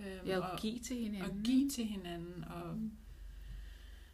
[0.00, 1.30] Øh, Ja, og, og give til hinanden.
[1.38, 2.44] og give til hinanden.
[2.44, 2.90] Og, Mm.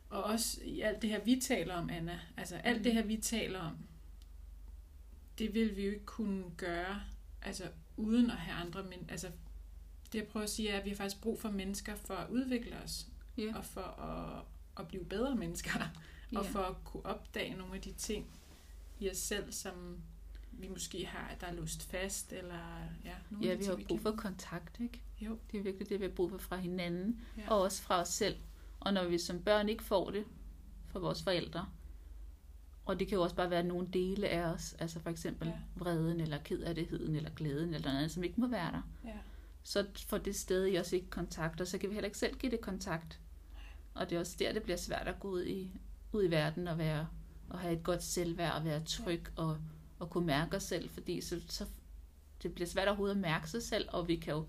[0.09, 2.21] og også i alt det her, vi taler om, Anna.
[2.37, 2.83] Altså alt Mm.
[2.85, 3.77] det her, vi taler om,
[5.39, 7.03] det vil vi jo ikke kunne gøre,
[7.43, 7.65] altså
[7.97, 9.31] uden at have andre men Altså,
[10.13, 12.31] det jeg prøver at sige er, at vi har faktisk brug for mennesker for at
[12.31, 13.07] udvikle os,
[13.39, 13.57] Ja.
[13.59, 14.43] og for at,
[14.81, 15.71] at blive bedre mennesker,
[16.37, 16.51] og Ja.
[16.51, 18.27] for at kunne opdage nogle af de ting
[19.01, 19.99] i os selv, som
[20.53, 22.59] vi måske har, der er låst fast, eller
[23.05, 25.01] ja, nogle Ja, vi har brug for kontakt, ikke?
[25.21, 25.39] Jo.
[25.53, 27.51] Det er virkelig det, vi har brug for fra hinanden, Ja.
[27.51, 28.37] og også fra os selv.
[28.81, 30.25] Og når vi som børn ikke får det
[30.89, 31.67] fra vores forældre,
[32.85, 35.55] og det kan jo også bare være nogle dele af os, altså for eksempel Ja.
[35.77, 38.83] vreden, eller kederligheden, eller glæden, eller noget andet, som ikke må være der.
[39.05, 39.19] Ja.
[39.63, 42.37] Så får det sted i os ikke kontakt, og så kan vi heller ikke selv
[42.37, 43.21] give det kontakt.
[43.95, 45.71] Og det er også der, det bliver svært at gå ud i,
[46.13, 47.07] ud i verden og være
[47.51, 49.59] og have et godt selvværd og være tryg og,
[49.99, 51.65] og kunne mærke os selv, fordi så, så
[52.43, 54.45] det bliver svært overhovedet at mærke sig selv, og vi kan jo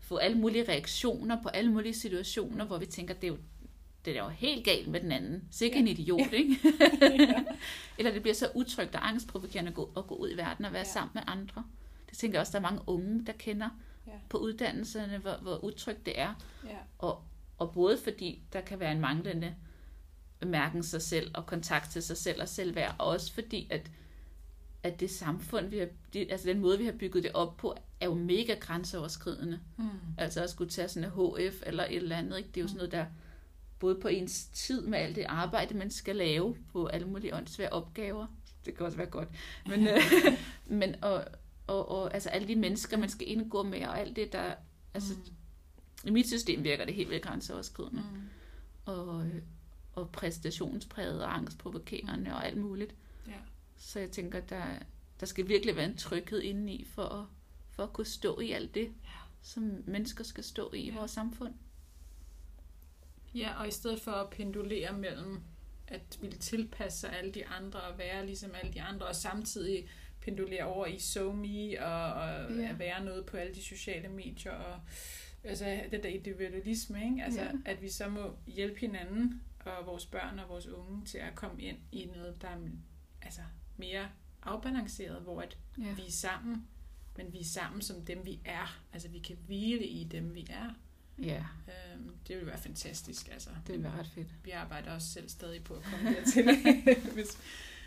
[0.00, 3.38] få alle mulige reaktioner på alle mulige situationer, hvor vi tænker, det er jo,
[4.04, 5.48] det er jo helt galt med den anden.
[5.50, 5.80] Sikke Ja.
[5.80, 6.58] en idiot, ikke?
[7.98, 10.72] Eller det bliver så utrygt og angstprovokerende at gå, at gå ud i verden og
[10.72, 10.92] være ja.
[10.92, 11.64] sammen med andre.
[12.10, 13.68] Det tænker jeg også, der er mange unge, der kender
[14.06, 14.12] Ja.
[14.28, 16.34] på uddannelserne, hvor, hvor utrygt det er.
[16.64, 16.76] Ja.
[16.98, 17.22] Og,
[17.58, 19.54] og både fordi der kan være en manglende
[20.42, 23.90] mærken sig selv og kontakt til sig selv og selvværd, og også fordi, at,
[24.82, 27.76] at det samfund, vi har, det, altså den måde, vi har bygget det op på,
[28.00, 29.60] er jo mega grænseoverskridende.
[29.76, 29.88] Mm.
[30.18, 32.48] Altså at skulle tage sådan en HF eller et eller andet, ikke?
[32.48, 33.06] det er jo sådan noget, der
[33.78, 37.70] både på ens tid med alt det arbejde, man skal lave på alle mulige åndssvære
[37.70, 38.26] opgaver.
[38.64, 39.28] Det kan også være godt.
[39.66, 40.00] Men, øh,
[40.80, 41.24] men og,
[41.66, 44.54] og, og, altså alle de mennesker, man skal indgå med, og alt det, der...
[44.94, 45.14] Altså,
[46.04, 48.02] i mit system virker det helt vildt grænseoverskridende.
[48.12, 48.22] Mm.
[48.84, 49.42] Og, øh,
[49.92, 52.94] og præstationspræget og angstprovokerende og alt muligt.
[53.26, 53.32] Ja.
[53.76, 54.64] Så jeg tænker, der,
[55.20, 57.24] der skal virkelig være en tryghed indeni for at,
[57.70, 58.92] for at kunne stå i alt det,
[59.42, 60.98] som mennesker skal stå i i Ja.
[60.98, 61.54] vores samfund.
[63.34, 65.40] Ja, og i stedet for at pendulere mellem
[65.88, 69.88] at ville tilpasse sig alle de andre og være ligesom alle de andre, og samtidig
[70.26, 72.68] pendulere over i SoMe og, og Ja.
[72.68, 74.80] at være noget på alle de sociale medier og
[75.44, 77.24] altså det der individualisme, ikke?
[77.24, 77.50] Altså Ja.
[77.64, 81.62] at vi så må hjælpe hinanden og vores børn og vores unge til at komme
[81.62, 82.58] ind i noget, der er
[83.22, 83.40] altså
[83.76, 84.08] mere
[84.42, 85.92] afbalanceret, hvor at Ja.
[85.92, 86.66] vi er sammen,
[87.16, 88.82] men vi er sammen som dem, vi er.
[88.92, 90.70] Altså vi kan hvile i dem, vi er.
[91.22, 91.44] ja,
[91.94, 93.50] Øhm, det ville være fantastisk, altså.
[93.66, 94.28] det vil være ret fedt.
[94.44, 96.44] Vi arbejder også selv stadig på at komme dertil.
[97.14, 97.38] Hvis,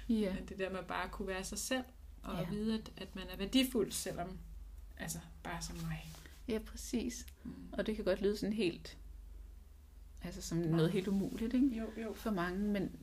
[0.09, 0.35] Ja.
[0.49, 1.83] det der med bare at kunne være sig selv,
[2.23, 2.41] og Ja.
[2.41, 4.39] at vide, at, at man er værdifuld, selvom,
[4.97, 6.05] altså, bare som mig.
[6.47, 7.25] ja, præcis.
[7.43, 7.53] Mm.
[7.73, 8.97] Og det kan godt lyde sådan helt,
[10.21, 11.67] altså som noget helt umuligt, ikke?
[11.77, 12.13] Jo, jo.
[12.13, 12.95] For mange, men,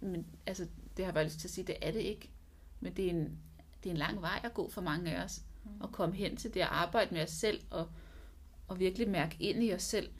[0.00, 0.62] men altså,
[0.96, 2.30] det har jeg bare lyst til at sige, det er det ikke.
[2.80, 3.38] Men det er en,
[3.82, 5.42] det er en lang vej at gå for mange af os.
[5.82, 7.88] At komme hen til det at arbejde med os selv og,
[8.68, 10.10] og virkelig mærke ind i os selv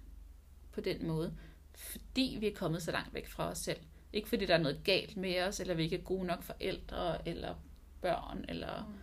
[0.73, 1.37] på den måde.
[1.75, 3.81] Fordi vi er kommet så langt væk fra os selv.
[4.13, 7.29] Ikke fordi der er noget galt med os, eller vi ikke er gode nok forældre,
[7.29, 7.55] eller
[8.05, 8.95] børn, eller Mm.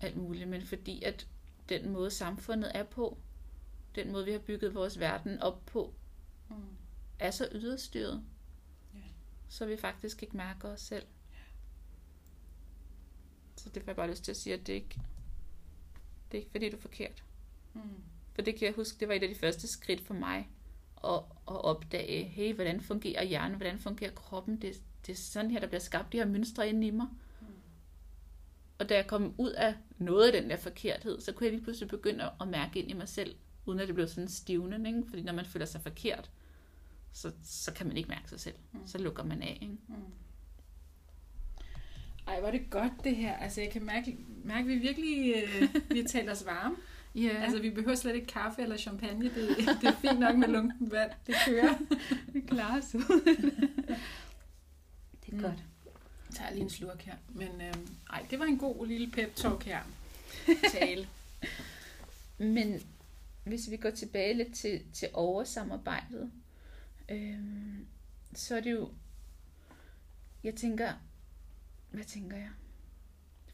[0.00, 1.26] alt muligt, men fordi at
[1.68, 3.18] den måde samfundet er på,
[3.94, 5.94] den måde vi har bygget vores verden op på,
[6.48, 6.56] Mm.
[7.18, 8.24] er så yderstyret,
[8.94, 8.98] Ja.
[9.48, 11.06] så vi faktisk ikke mærker os selv.
[13.56, 15.00] Så det får jeg bare lyst til at sige, at det ikke,
[16.32, 17.24] det er ikke fordi, du er forkert.
[17.74, 17.80] Mm.
[18.34, 20.48] For det kan jeg huske, det var et af de første skridt for mig,
[21.04, 21.14] at,
[21.48, 25.66] at opdage, hey, hvordan fungerer hjernen, hvordan fungerer kroppen, det, det er sådan her, der
[25.66, 27.06] bliver skabt de her mønstre inde i mig.
[27.10, 27.18] Mm.
[28.80, 31.62] Og da jeg kom ud af noget af den der forkerthed, så kunne jeg lige
[31.64, 33.34] pludselig begynde at mærke ind i mig selv,
[33.66, 35.02] uden at det blev sådan stivnende, ikke?
[35.08, 36.30] fordi når man føler sig forkert,
[37.12, 38.54] så, så kan man ikke mærke sig selv.
[38.72, 38.86] Mm.
[38.86, 39.58] Så lukker man af.
[39.62, 39.74] Ikke?
[39.88, 39.94] Mm.
[42.26, 43.36] Ej, er det godt det her.
[43.36, 46.76] Altså, jeg kan mærke, mærke vi virkelig øh, vi talt os varme.
[47.14, 49.24] Ja, Altså, vi behøver slet ikke kaffe eller champagne.
[49.24, 49.34] Det,
[49.80, 51.10] det er fint nok med lunken vand.
[51.26, 51.74] Det kører.
[52.32, 53.00] det klarer sig.
[55.24, 55.40] det er Mm.
[55.42, 55.64] godt.
[56.30, 57.16] Jeg tager lige en slurk her.
[57.28, 57.74] Men øh,
[58.10, 59.80] ej, det var en god lille pep talk her.
[60.72, 61.08] Tale.
[62.38, 62.80] Men
[63.44, 66.32] hvis vi går tilbage lidt til, til oversamarbejdet,
[67.08, 67.86] øhm,
[68.34, 68.90] så er det jo,
[70.44, 70.92] jeg tænker,
[71.90, 72.50] hvad tænker jeg?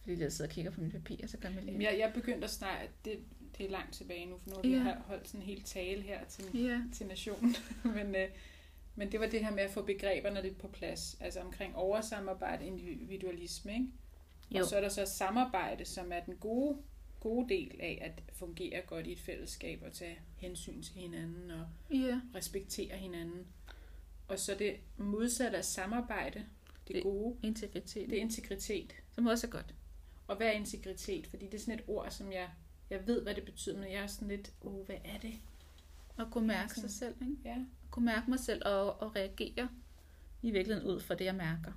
[0.01, 1.91] Fordi jeg sidder og kigger på mine papirer, så jeg Jamen, lige...
[1.91, 3.19] jeg, jeg begyndte at snakke, det,
[3.59, 4.97] det er langt tilbage nu, for nu har vi ja.
[5.07, 7.57] holdt sådan en hel tale her til, Ja, til nationen.
[7.97, 8.29] men, øh,
[8.97, 11.17] men det var det her med at få begreberne lidt på plads.
[11.21, 13.87] Altså omkring oversamarbejde, individualisme, ikke?
[14.51, 14.61] Jo.
[14.61, 16.79] Og så er der så samarbejde, som er den gode,
[17.21, 21.67] gode del af at fungere godt i et fællesskab og tage hensyn til hinanden og
[21.91, 23.47] ja, respektere hinanden.
[24.29, 26.45] Og så det modsatte af samarbejde,
[26.89, 28.11] det, Det- gode, integritet.
[28.11, 28.93] det er integritet.
[29.13, 29.75] som også er godt.
[30.27, 31.27] Og hvad er integritet?
[31.27, 32.49] Fordi det er sådan et ord, som jeg,
[32.91, 35.35] jeg ved, hvad det betyder, men jeg er sådan lidt, oh, hvad er det?
[36.19, 36.89] At kunne mærke Sådan.
[36.91, 37.37] sig selv, ikke?
[37.45, 37.55] Ja.
[37.85, 39.69] At kunne mærke mig selv og, og reagere
[40.43, 41.73] i virkeligheden ud fra det, jeg mærker.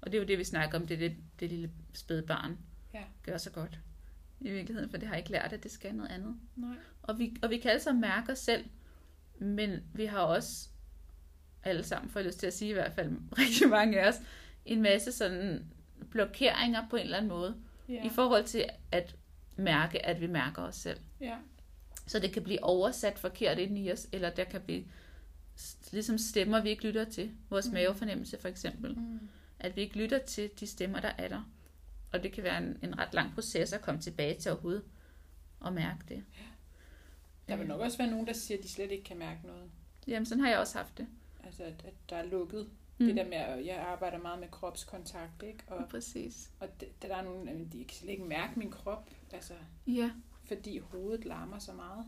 [0.00, 2.58] Og det er jo det, vi snakker om, det, det, det lille spæde barn
[2.94, 3.02] Ja.
[3.22, 3.78] gør så godt.
[4.40, 6.36] I virkeligheden, for det har ikke lært, at det skal noget andet.
[6.56, 6.74] Nej.
[7.02, 8.64] Og vi, og vi kan alle sammen mærke os selv,
[9.38, 10.68] men vi har også
[11.64, 14.14] alle sammen, får jeg lyst til at sige i hvert fald rigtig mange af os,
[14.66, 15.66] en masse sådan
[16.10, 17.56] blokeringer på en eller anden måde,
[17.88, 18.06] Ja.
[18.06, 19.16] i forhold til at
[19.56, 20.98] mærke, at vi mærker os selv.
[21.20, 21.36] ja.
[22.06, 24.84] Så det kan blive oversat forkert ind i os, eller der kan blive
[25.92, 27.30] ligesom stemmer, vi ikke lytter til.
[27.50, 27.72] Vores Mm.
[27.74, 28.94] mavefornemmelse for eksempel.
[28.98, 29.28] Mm.
[29.58, 31.50] At vi ikke lytter til de stemmer, der er der.
[32.12, 34.82] Og det kan være en, en ret lang proces at komme tilbage til overhovedet
[35.60, 36.24] og mærke det.
[37.48, 39.70] Der vil nok også være nogen, der siger, at de slet ikke kan mærke noget.
[40.06, 41.06] Jamen, sådan har jeg også haft det.
[41.44, 42.70] Altså, at, at der er lukket.
[42.98, 43.06] Mm.
[43.06, 45.58] Det der med, at jeg arbejder meget med kropskontakt, ikke?
[45.66, 46.50] Og, Ja, præcis.
[46.60, 49.52] og det, der er nogen, jamen, de kan slet ikke mærke min krop, altså,
[49.86, 50.10] Ja.
[50.56, 52.04] Fordi hovedet larmer så meget.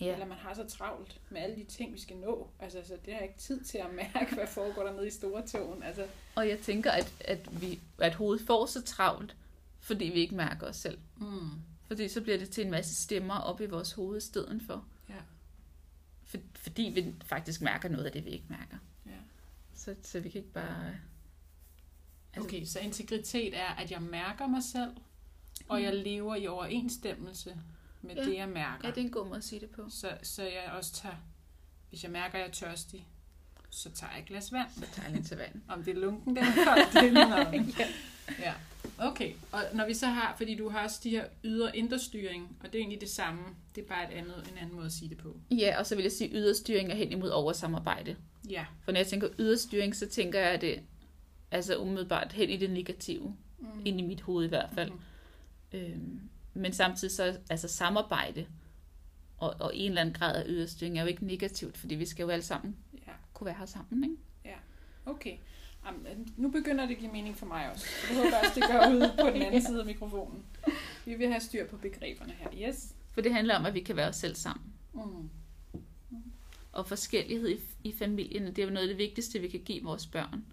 [0.00, 0.12] Ja.
[0.12, 2.50] Eller man har så travlt med alle de ting, vi skal nå.
[2.58, 5.46] Altså, så det har ikke tid til at mærke, hvad foregår der nede i store
[5.46, 5.82] tågen.
[5.82, 9.36] Altså, Og jeg tænker, at, at, vi, at hovedet får så travlt,
[9.80, 10.98] fordi vi ikke mærker os selv.
[11.16, 11.50] mm.
[11.86, 14.84] Fordi så bliver det til en masse stemmer op i vores hoved i stedet for.
[15.08, 15.14] Ja.
[16.24, 18.76] For, fordi vi faktisk mærker noget af det, vi ikke mærker.
[19.06, 19.10] Ja.
[19.74, 20.86] Så, så vi kan ikke bare...
[22.32, 24.90] Altså- Okay, så integritet er, at jeg mærker mig selv,
[25.70, 27.56] og jeg lever i overensstemmelse
[28.02, 28.24] med Ja.
[28.24, 28.80] det, jeg mærker.
[28.84, 29.82] Ja, det er en god måde at sige det på.
[29.90, 31.14] Så, så jeg også tager,
[31.88, 33.08] hvis jeg mærker, at jeg er tørstig,
[33.70, 34.68] så tager jeg et glas vand.
[34.74, 35.52] Så tager jeg lidt til vand.
[35.68, 37.64] Om det er lunken, det er koldt, det er meget.
[38.38, 38.52] Ja,
[38.98, 39.32] okay.
[39.52, 42.66] Og når vi så har, fordi du har også de her ydre indre styring, og
[42.66, 43.42] det er egentlig det samme,
[43.74, 45.36] det er bare et andet, en anden måde at sige det på.
[45.50, 48.16] Ja, og så vil jeg sige, yderstyring er hen imod oversamarbejde.
[48.50, 48.66] Ja.
[48.84, 50.80] For når jeg tænker yderstyring, så tænker jeg, at det
[51.50, 53.36] altså umiddelbart hen i det negative.
[53.58, 53.66] Mm.
[53.84, 54.90] Ind i mit hoved i hvert fald.
[54.90, 55.00] Mhm.
[55.72, 56.20] Øhm,
[56.54, 58.46] men samtidig så altså samarbejde
[59.38, 62.22] og, og en eller anden grad af yderstyring er jo ikke negativt, fordi vi skal
[62.22, 64.16] jo alle sammen Ja, kunne være her sammen, ikke?
[65.06, 65.36] okay.
[65.86, 67.86] Jamen, nu begynder det at give mening for mig også.
[67.86, 70.44] Så det håber jeg også, det gør ude på den anden side af mikrofonen.
[71.04, 72.68] Vi vil have styr på begreberne her.
[72.68, 72.94] Yes.
[73.12, 74.72] For det handler om, at vi kan være os selv sammen.
[74.94, 75.30] Mm.
[76.72, 79.82] Og forskellighed i, i familien, det er jo noget af det vigtigste, vi kan give
[79.82, 80.44] vores børn.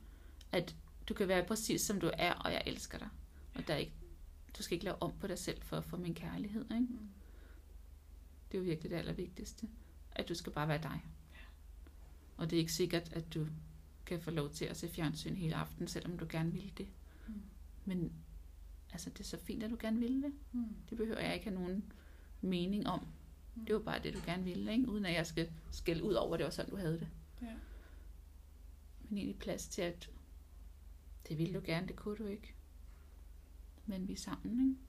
[0.52, 0.76] At
[1.10, 3.08] du kan være præcis som du er, og jeg elsker dig.
[3.56, 3.92] Og der er ikke,
[4.58, 6.62] du skal ikke lave om på dig selv for at få min kærlighed.
[6.62, 6.88] Ikke?
[6.90, 7.10] Mm.
[8.52, 9.68] Det er jo virkelig det allervigtigste.
[10.12, 11.06] At du skal bare være dig.
[12.38, 13.48] Og det er ikke sikkert, at du
[14.06, 16.88] kan få lov til at se fjernsyn hele aftenen, selvom du gerne vil det.
[17.28, 17.42] Mm.
[17.86, 18.14] Men
[18.92, 20.34] altså, det er så fint, at du gerne vil det.
[20.52, 20.76] Mm.
[20.90, 21.92] Det behøver jeg ikke have nogen
[22.42, 23.08] mening om.
[23.56, 23.66] Mm.
[23.66, 24.90] Det var bare det, du gerne ville, ikke?
[24.90, 27.08] uden at jeg skal skælde ud over, at det var sådan, du havde det.
[27.42, 27.54] Ja.
[29.10, 30.10] Men egentlig plads til, at
[31.30, 32.54] det ville du gerne, det kunne du ikke.
[33.88, 34.82] Men vi er sammen, ikke?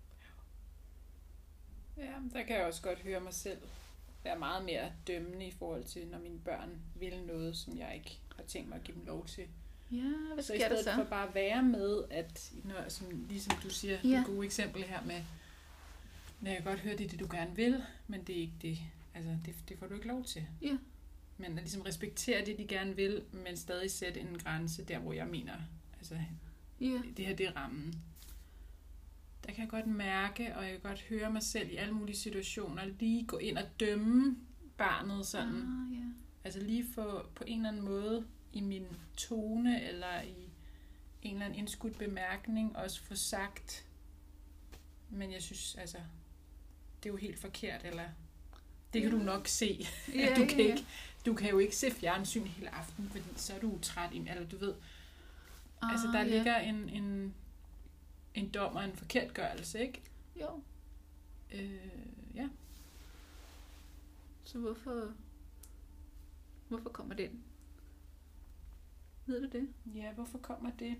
[2.10, 3.58] Ja, der kan jeg også godt høre mig selv
[4.24, 8.18] være meget mere dømmende i forhold til, når mine børn vil noget, som jeg ikke
[8.36, 9.44] har tænkt mig at give dem lov til.
[9.92, 10.94] Ja, hvad så i sker der stedet så?
[10.94, 14.08] for bare at være med, at når, som, ligesom du siger, Ja.
[14.08, 15.22] det gode eksempel her med,
[16.40, 18.78] når jeg godt høre, det er det, du gerne vil, men det er ikke det.
[19.14, 20.46] Altså, det, det får du ikke lov til.
[20.62, 20.78] Ja.
[21.38, 25.12] Men at ligesom respektere det, de gerne vil, men stadig sætte en grænse der, hvor
[25.12, 25.54] jeg mener,
[25.98, 26.14] altså,
[26.80, 28.02] Ja, det her det er rammen.
[29.46, 32.16] Der kan jeg godt mærke, og jeg kan godt høre mig selv i alle mulige
[32.16, 34.36] situationer, lige gå ind og dømme
[34.76, 35.54] barnet sådan.
[35.54, 36.04] Ah, ja.
[36.44, 40.34] Altså lige få på en eller anden måde i min tone, eller i
[41.22, 43.84] en eller anden indskudt bemærkning, også få sagt,
[45.10, 45.98] men jeg synes, altså,
[47.02, 48.04] det er jo helt forkert, eller
[48.92, 49.18] det kan Ja.
[49.18, 49.86] du nok se.
[50.14, 50.64] At du, kan ja.
[50.66, 50.86] ikke,
[51.26, 54.56] du kan jo ikke se fjernsyn hele aften, fordi så er du træt, eller du
[54.56, 54.74] ved,
[55.82, 56.36] Ah, Altså, der ja.
[56.36, 57.34] ligger en, en,
[58.38, 60.02] en dom og en forkertgørelse, ikke?
[60.40, 60.62] Jo,
[61.54, 61.80] Øh,
[62.34, 62.48] ja.
[64.44, 65.12] så hvorfor...
[66.68, 67.44] Hvorfor kommer den?
[69.26, 69.68] Ved du det?
[69.94, 70.96] ja, hvorfor kommer det?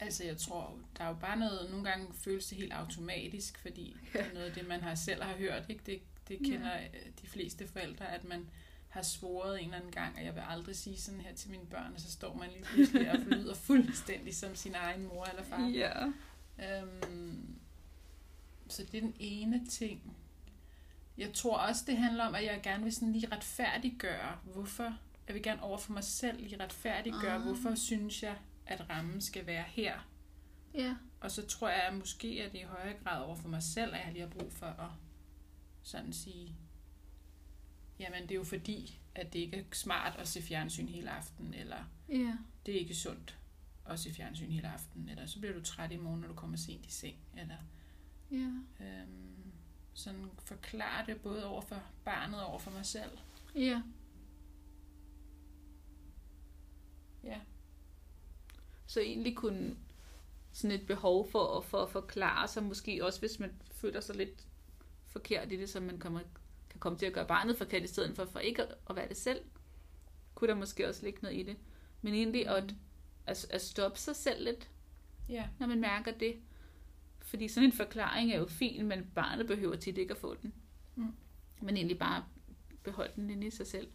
[0.00, 3.96] Altså, jeg tror, der er jo bare noget, nogle gange føles det helt automatisk, fordi
[4.14, 4.18] ja.
[4.18, 5.82] det er noget af det, man har selv har hørt, ikke?
[5.86, 6.88] Det, det kender ja.
[7.22, 8.50] de fleste forældre, at man
[8.92, 11.66] har svoret en eller anden gang, og jeg vil aldrig sige sådan her til mine
[11.66, 15.42] børn, og så står man lige pludselig og lyder fuldstændig som sin egen mor eller
[15.42, 15.60] far.
[15.68, 16.06] Ja.
[16.58, 17.58] Øhm,
[18.68, 20.16] så det er den ene ting.
[21.18, 25.34] Jeg tror også, det handler om, at jeg gerne vil sådan lige retfærdiggøre, hvorfor, jeg
[25.34, 27.42] vil gerne over for mig selv lige retfærdiggøre, Ah.
[27.42, 30.08] hvorfor synes jeg, at rammen skal være her.
[30.74, 30.96] Ja.
[31.20, 33.94] Og så tror jeg at måske, at det i højere grad over for mig selv,
[33.94, 34.90] at jeg lige har brug for at
[35.82, 36.54] sådan sige,
[37.98, 41.54] jamen det er jo fordi, at det ikke er smart at se fjernsyn hele aften,
[41.54, 42.36] eller Ja.
[42.66, 43.38] det er ikke sundt
[43.86, 46.56] at se fjernsyn hele aften, eller så bliver du træt i morgen, når du kommer
[46.56, 47.56] sent i seng, eller
[48.30, 48.50] Ja.
[48.84, 49.52] øhm,
[49.94, 53.18] sådan forklare det både over for barnet og over for mig selv.
[53.54, 53.82] Ja.
[57.24, 57.40] Ja.
[58.86, 59.76] Så egentlig kunne
[60.52, 64.16] sådan et behov for at, for at forklare sig, måske også hvis man føler sig
[64.16, 64.46] lidt
[65.06, 66.20] forkert i det, så man kommer,
[66.82, 69.16] komme til at gøre barnet forkert, i stedet for, for ikke at, at være det
[69.16, 69.40] selv,
[70.34, 71.56] kunne der måske også ligge noget i det.
[72.02, 72.74] Men egentlig at,
[73.26, 74.68] at, at stoppe sig selv lidt,
[75.28, 76.34] Ja, når man mærker det.
[77.20, 80.52] Fordi sådan en forklaring er jo fin, men barnet behøver tit ikke at få den.
[80.96, 81.12] Mm.
[81.62, 82.24] Men egentlig bare
[82.82, 83.88] beholde den inde i sig selv.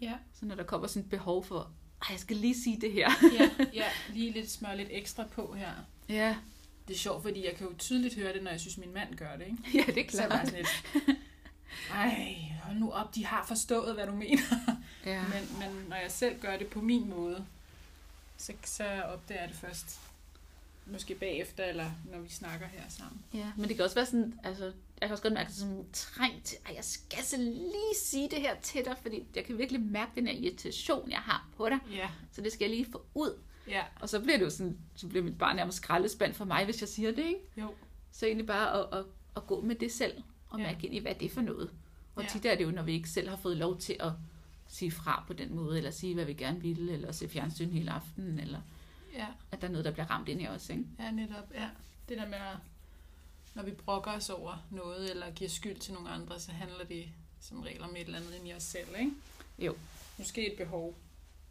[0.00, 1.72] ja, Så når der kommer sådan et behov for,
[2.02, 3.10] ej, jeg skal lige sige det her.
[3.40, 5.72] ja, ja, lige lidt smør lidt ekstra på her.
[6.08, 6.36] Ja,
[6.88, 9.14] Det er sjovt, fordi jeg kan jo tydeligt høre det, når jeg synes, min mand
[9.14, 9.58] gør det, ikke?
[9.78, 10.48] ja det er Så er bare klart.
[10.48, 10.64] sådan
[11.06, 11.18] lidt,
[11.92, 14.42] ej, hold nu op, de har forstået, hvad du mener.
[15.06, 15.22] Ja.
[15.34, 17.44] Men, men når jeg selv gør det på min måde,
[18.36, 20.00] så, så opdager jeg det først.
[20.86, 23.20] Måske bagefter, eller når vi snakker her sammen.
[23.34, 24.72] ja, men det kan også være sådan, altså, jeg
[25.08, 28.28] kan også godt mærke det som en træng til, at jeg skal så lige sige
[28.30, 31.68] det her til dig, fordi jeg kan virkelig mærke den her irritation, jeg har på
[31.68, 33.38] dig, Ja, så det skal jeg lige få ud.
[33.68, 36.64] ja, Og så bliver det jo sådan, så bliver mit barn nærmest skraldespand for mig,
[36.64, 37.40] hvis jeg siger det, ikke?
[37.56, 37.74] jo.
[38.12, 39.04] Så egentlig bare at, at,
[39.36, 40.66] at gå med det selv, og Ja.
[40.66, 41.70] mærke ind i, hvad det er for noget.
[42.14, 42.28] Og Ja.
[42.28, 44.12] tit er det jo, når vi ikke selv har fået lov til at
[44.68, 47.90] sige fra på den måde, eller sige, hvad vi gerne vil, eller se fjernsyn hele
[47.90, 48.60] aftenen, eller
[49.14, 50.84] Ja, at der er noget, der bliver ramt ind i os, ikke?
[50.98, 51.68] ja, netop, ja.
[52.08, 52.56] Det der med, at
[53.54, 57.04] når vi brokker os over noget, eller giver skyld til nogle andre, så handler det
[57.40, 59.12] som regel om et eller andet ind i os selv, ikke?
[59.58, 59.74] Jo.
[60.18, 60.98] Måske et behov,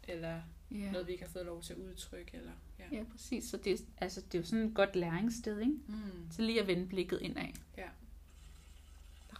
[0.08, 0.90] eller Ja.
[0.90, 2.50] noget, vi ikke har fået lov til at udtrykke, eller...
[2.78, 2.96] Ja.
[2.96, 3.44] Ja, præcis.
[3.50, 5.72] Så det, altså, det er jo sådan et godt læringssted, ikke?
[5.86, 6.30] Mm.
[6.30, 7.44] Så lige at vende blikket indad.
[7.78, 7.88] Ja.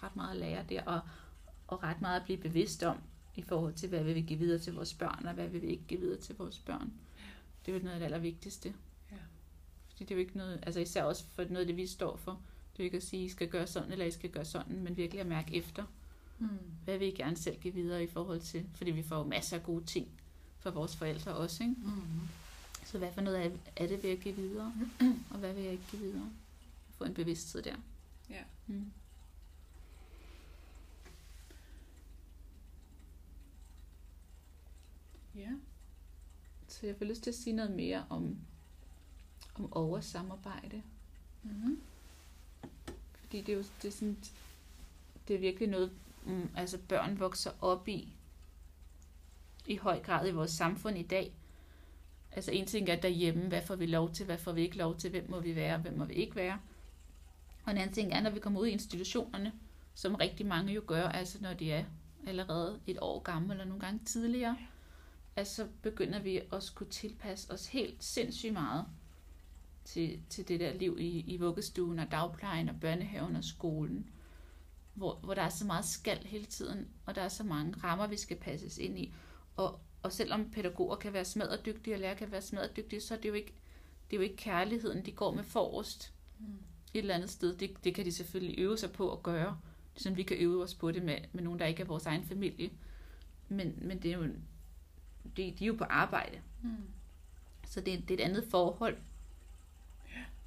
[0.02, 1.00] Er ret meget at lære der, og,
[1.68, 2.98] og ret meget at blive bevidst om,
[3.36, 5.70] i forhold til, hvad vi vil give videre til vores børn, og hvad vi vil
[5.70, 6.92] ikke give videre til vores børn.
[7.66, 8.74] Det er jo noget af det allervigtigste.
[9.12, 9.16] Ja.
[9.90, 12.16] Fordi det er jo ikke noget, altså især også for noget af det, vi står
[12.16, 12.30] for.
[12.72, 14.82] Det er jo ikke at sige, I skal gøre sådan, eller I skal gøre sådan,
[14.82, 15.84] men virkelig at mærke efter,
[16.40, 16.48] Mm.
[16.84, 19.56] hvad vil I gerne selv give videre i forhold til, fordi vi får jo masser
[19.56, 20.08] af gode ting
[20.58, 21.74] fra vores forældre også, ikke?
[21.78, 22.28] Mm.
[22.84, 24.72] Så hvad for noget af, af det vil jeg give videre,
[25.30, 26.30] og hvad vil jeg ikke give videre?
[26.94, 27.74] Få en bevidsthed der.
[28.30, 28.42] Ja.
[28.66, 28.92] Mm.
[35.38, 35.50] Ja.
[36.68, 38.36] Så jeg får lyst til at sige noget mere om,
[39.54, 40.82] om oversamarbejde.
[41.42, 41.80] Mm.
[43.14, 44.18] Fordi det er jo det er sådan,
[45.28, 45.92] det er virkelig noget,
[46.24, 48.08] mm, altså børn vokser op i,
[49.66, 51.32] i høj grad i vores samfund i dag.
[52.32, 54.96] Altså en ting er derhjemme, hvad får vi lov til, hvad får vi ikke lov
[54.96, 56.60] til, hvem må vi være, hvem må vi ikke være.
[57.64, 59.52] Og en anden ting er, når vi kommer ud i institutionerne,
[59.94, 61.84] som rigtig mange jo gør, altså når de er
[62.26, 64.56] allerede et år gamle, eller nogle gange tidligere,
[65.38, 68.84] altså begynder vi at skulle tilpasse os helt sindssygt meget
[69.84, 74.10] til, til det der liv i, i vuggestuen og dagplejen og børnehaven og skolen,
[74.94, 78.06] hvor, hvor der er så meget skal hele tiden, og der er så mange rammer,
[78.06, 79.14] vi skal passes ind i.
[79.56, 83.28] Og, og selvom pædagoger kan være smadredygtige, og lærer kan være smadredygtige, så er det
[83.28, 83.54] jo ikke,
[84.10, 86.46] det er jo ikke kærligheden, de går med forrest Mm.
[86.94, 87.56] et eller andet sted.
[87.56, 89.58] Det, det kan de selvfølgelig øve sig på at gøre,
[89.94, 92.24] ligesom vi kan øve os på det med, med nogen, der ikke er vores egen
[92.24, 92.70] familie.
[93.48, 94.28] Men, men det er jo,
[95.36, 96.76] de, de er jo på arbejde, Mm.
[97.66, 98.96] så det, er- det er et andet forhold,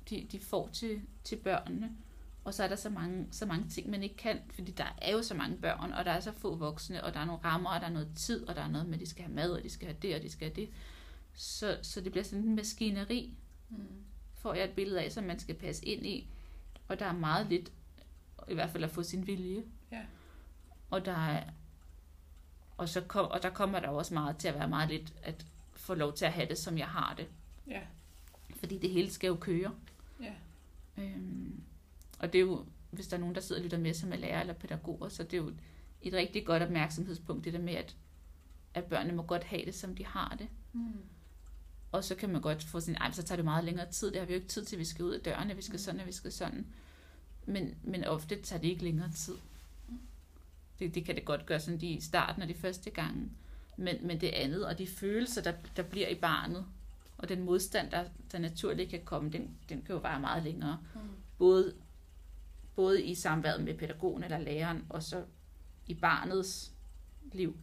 [0.10, 1.92] de, de får til, til børnene.
[2.44, 5.12] Og så er der så mange, så mange ting, man ikke kan, fordi der er
[5.12, 7.70] jo så mange børn, og der er så få voksne, og der er nogle rammer,
[7.70, 9.52] og der er noget tid, og der er noget med, at de skal have mad,
[9.52, 10.70] og de skal have det, og de skal have det.
[11.34, 13.34] Så, så det bliver sådan en maskineri,
[13.70, 13.78] Mm.
[14.34, 16.28] får jeg et billede af, som man skal passe ind i.
[16.88, 17.72] Og der er meget lidt,
[18.50, 19.64] i hvert fald at få sin vilje.
[19.92, 20.02] Ja.
[20.90, 21.44] Og der er,
[22.82, 25.46] og, så kom, og der kommer der også meget til at være meget lidt at
[25.74, 27.28] få lov til at have det, som jeg har det.
[27.68, 27.82] Ja.
[28.56, 29.72] Fordi det hele skal jo køre.
[30.22, 30.34] Ja.
[30.98, 31.64] Øhm,
[32.20, 34.16] og det er jo, hvis der er nogen, der sidder og lytter med, som er
[34.18, 35.52] lærer eller pædagoger, så det er jo
[36.02, 37.96] et rigtig godt opmærksomhedspunkt, det der med, at,
[38.74, 40.48] at børnene må godt have det, som de har det.
[40.74, 40.94] Mm.
[41.92, 44.12] Og så kan man godt få sin, ej, så tager det meget længere tid.
[44.12, 45.78] Det har vi jo ikke tid til, vi skal ud af dørene, vi skal Mm.
[45.78, 46.68] sådan, og vi skal sådan.
[47.46, 49.36] Men, men ofte tager det ikke længere tid.
[50.82, 53.30] Det, det kan det godt gøre sådan lige i starten og de første gange.
[53.78, 56.66] Men, men det andet, og de følelser, der, der bliver i barnet,
[57.18, 60.80] og den modstand, der, der naturligt kan komme, den, den kan jo være meget længere.
[60.94, 61.00] Mm.
[61.38, 61.76] Både,
[62.76, 65.24] både i samværet med pædagogen eller læreren, og så
[65.88, 66.72] i barnets
[67.32, 67.58] liv,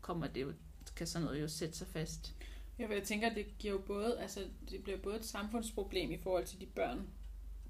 [0.00, 0.52] kommer det jo,
[0.96, 2.34] kan sådan noget jo sætte sig fast.
[2.78, 6.46] Ja, jeg tænker, det giver jo både, altså det bliver både et samfundsproblem i forhold
[6.46, 7.08] til de børn,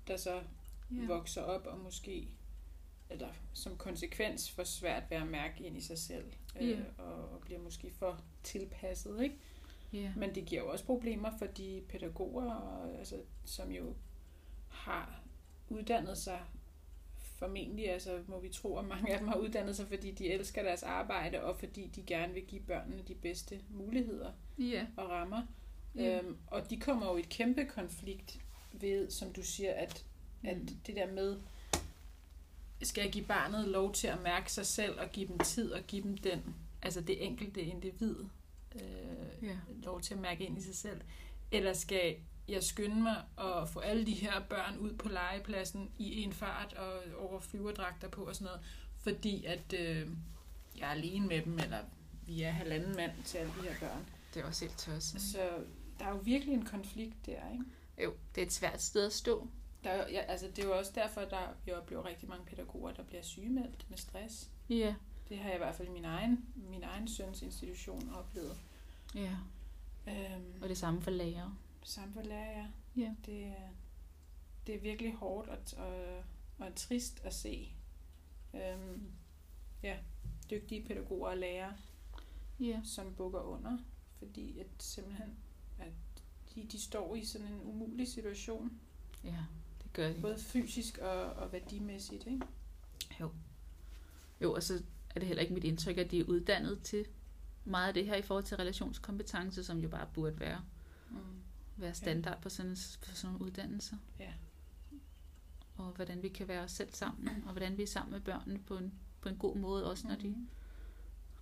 [0.07, 0.35] der så
[0.91, 1.07] ja.
[1.07, 2.29] vokser op og måske,
[3.11, 6.77] eller som konsekvens får svært ved at mærke ind i sig selv, øh, Ja.
[6.99, 9.37] og, og bliver måske for tilpasset, ikke?
[9.93, 10.13] Ja.
[10.17, 13.95] Men det giver jo også problemer for de pædagoger, og, altså, som jo
[14.69, 15.21] har
[15.69, 16.41] uddannet sig
[17.19, 20.63] formentlig, altså må vi tro, at mange af dem har uddannet sig, fordi de elsker
[20.63, 24.87] deres arbejde, og fordi de gerne vil give børnene de bedste muligheder Ja.
[24.97, 25.43] og rammer.
[25.97, 26.19] Ja.
[26.23, 28.41] Øhm, og de kommer jo i et kæmpe konflikt
[28.73, 30.05] ved, som du siger, at,
[30.45, 30.67] at Mm.
[30.87, 31.41] det der med,
[32.85, 35.81] skal jeg give barnet lov til at mærke sig selv, og give dem tid, og
[35.87, 38.17] give dem den, altså det enkelte individ,
[38.75, 38.81] øh,
[39.43, 39.57] Ja.
[39.83, 41.01] lov til at mærke ind i sig selv,
[41.53, 42.17] eller skal
[42.49, 46.73] jeg skynde mig at få alle de her børn ud på legepladsen i en fart
[46.73, 48.61] og over flyverdragter på og sådan noget,
[49.01, 50.09] fordi at øh,
[50.79, 51.79] jeg er alene med dem, eller
[52.27, 54.05] vi er halvanden mand til alle de her børn.
[54.35, 55.21] Det er også helt tosset.
[55.21, 55.39] Så
[55.99, 57.65] der er jo virkelig en konflikt der, ikke?
[58.05, 59.49] Jo, det er et svært sted at stå.
[59.85, 62.45] Der er, ja, altså, det er jo også derfor, at der, vi oplever rigtig mange
[62.47, 64.51] pædagoger, der bliver sygemeldt med stress.
[64.69, 64.95] Ja.
[65.29, 68.57] Det har jeg i hvert fald i min egen, min egen søns institution oplevet.
[69.15, 69.37] Ja.
[70.09, 71.59] Øhm, Og det samme for lærer.
[71.83, 72.67] samme for lærer, ja.
[73.03, 73.15] Ja.
[73.27, 73.71] Det, er-
[74.67, 76.23] det er virkelig hårdt og, og,
[76.59, 77.69] og trist at se.
[78.55, 79.03] Øhm,
[79.83, 79.97] ja,
[80.51, 81.73] dygtige pædagoger og lærere,
[82.61, 82.81] Ja.
[82.85, 83.79] som bukker under,
[84.19, 85.37] fordi at simpelthen,
[85.79, 85.93] at
[86.55, 88.81] de, de står i sådan en umulig situation,
[89.25, 89.37] Ja,
[89.95, 90.21] gør de.
[90.21, 92.47] både fysisk og, og værdimæssigt, ikke?
[94.41, 94.83] Jo, og så
[95.15, 97.07] er det heller ikke mit indtryk, at de er uddannet til
[97.65, 100.61] meget af det her i forhold til relationskompetence, som jo bare burde være,
[101.11, 101.17] Mm.
[101.77, 102.77] være standard på sådan,
[103.07, 103.97] på sådan nogle uddannelser.
[104.19, 104.33] Ja.
[105.77, 108.59] Og hvordan vi kan være os selv sammen, og hvordan vi er sammen med børnene
[108.67, 110.49] på en, på en god måde, også når de Mhm.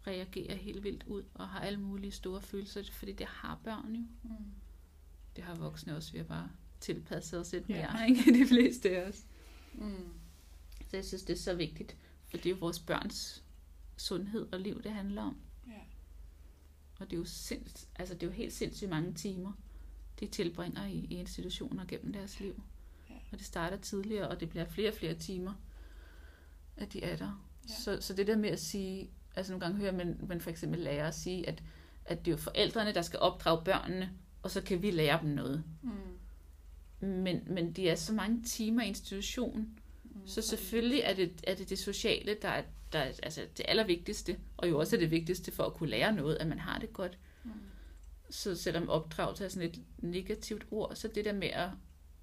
[0.06, 4.04] reagerer helt vildt ud og har alle mulige store følelser, fordi det har børn jo.
[4.22, 4.52] Mm.
[5.36, 6.50] Det har voksne også, vi har bare
[6.82, 7.74] tilpasset os lidt Ja.
[7.92, 8.38] mere, ikke?
[8.44, 9.24] De fleste af os.
[9.74, 10.08] Mm.
[10.90, 11.96] Så jeg synes, det er så vigtigt,
[12.28, 13.42] for det er jo vores børns
[13.96, 15.36] sundhed og liv, det handler om.
[15.66, 15.72] Ja.
[17.00, 19.52] Og det er jo, sinds, altså det er jo helt sindssygt mange timer,
[20.20, 22.62] de tilbringer i, i institutioner gennem deres liv.
[23.10, 23.14] Ja.
[23.32, 25.52] Og det starter tidligere, og det bliver flere og flere timer,
[26.76, 27.44] at de er der.
[27.68, 27.74] Ja.
[27.74, 30.80] Så, så det der med at sige, altså nogle gange hører man, man for eksempel
[30.80, 31.62] lærer sige, at,
[32.04, 34.12] at det er jo forældrene, der skal opdrage børnene,
[34.42, 35.64] og så kan vi lære dem noget.
[35.82, 35.90] Mm.
[37.02, 39.78] Men, men de er så mange timer i institutionen,
[40.14, 40.26] Mm.
[40.26, 44.38] så selvfølgelig er det er det, det sociale, der er, der er altså det allervigtigste,
[44.56, 46.92] og jo også er det vigtigste for at kunne lære noget, at man har det
[46.92, 47.18] godt.
[47.44, 47.50] Mm.
[48.30, 51.68] Så selvom opdragelse er sådan et negativt ord, så det der med at,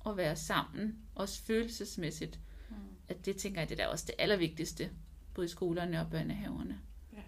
[0.06, 2.76] at være sammen, også følelsesmæssigt, Mm.
[3.08, 4.90] at det tænker jeg, det er også det allervigtigste,
[5.34, 6.80] både i skolerne og børnehaverne.
[7.14, 7.22] Ja.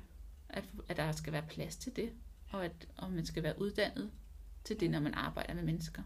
[0.50, 2.12] At, at der skal være plads til det,
[2.52, 4.12] og at og man skal være uddannet
[4.64, 6.04] til det, når man arbejder med mennesker.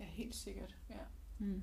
[0.00, 0.76] Ja, helt sikkert.
[0.90, 1.04] Ja.
[1.38, 1.62] Mm.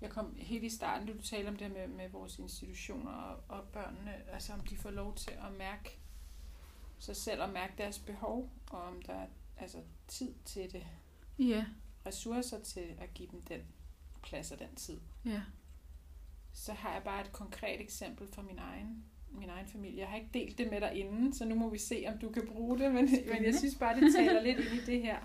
[0.00, 3.44] Jeg kom helt i starten, da du talte om det med, med vores institutioner og,
[3.48, 5.98] og børnene, altså om de får lov til at mærke
[6.98, 9.26] sig selv og mærke deres behov, og om der er
[9.56, 9.78] altså,
[10.08, 10.86] tid til det.
[11.38, 11.64] Ja,
[12.06, 13.60] ressourcer til at give dem den
[14.22, 15.00] plads og den tid.
[15.24, 15.42] Ja.
[16.52, 20.00] Så har jeg bare et konkret eksempel fra min egen, min egen familie.
[20.00, 22.30] Jeg har ikke delt det med dig inden, så nu må vi se, om du
[22.30, 22.92] kan bruge det.
[22.94, 25.18] Men, men jeg synes bare, det taler lidt ind i det her.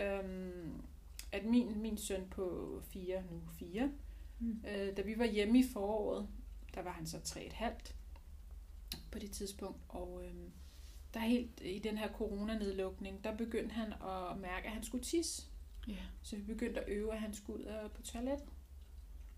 [0.00, 0.59] Øhm,
[1.32, 3.90] at min, min søn på fire, nu fire,
[4.42, 4.64] Mm.
[4.68, 6.28] øh, da vi var hjemme i foråret,
[6.74, 7.96] der var han så tre et halvt
[9.12, 10.50] på det tidspunkt, og øhm,
[11.14, 15.42] der helt i den her coronanedlukning, der begyndte han at mærke, at han skulle tisse.
[15.88, 15.96] Ja.
[16.22, 18.48] Så vi begyndte at øve, at han skulle ud på toilettet.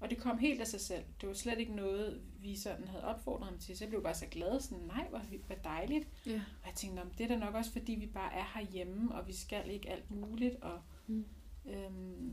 [0.00, 1.04] Og det kom helt af sig selv.
[1.20, 3.76] Det var slet ikke noget, vi sådan havde opfordret ham til.
[3.78, 6.08] Så jeg blev bare så glad, sådan, nej, hvor, hvor dejligt.
[6.26, 6.34] Ja.
[6.62, 9.14] Og jeg tænkte, "Nå, men det er da nok også, fordi vi bare er herhjemme,
[9.14, 10.54] og vi skal ikke alt muligt.
[10.62, 11.24] Og, Mm.
[11.66, 12.32] Øhm,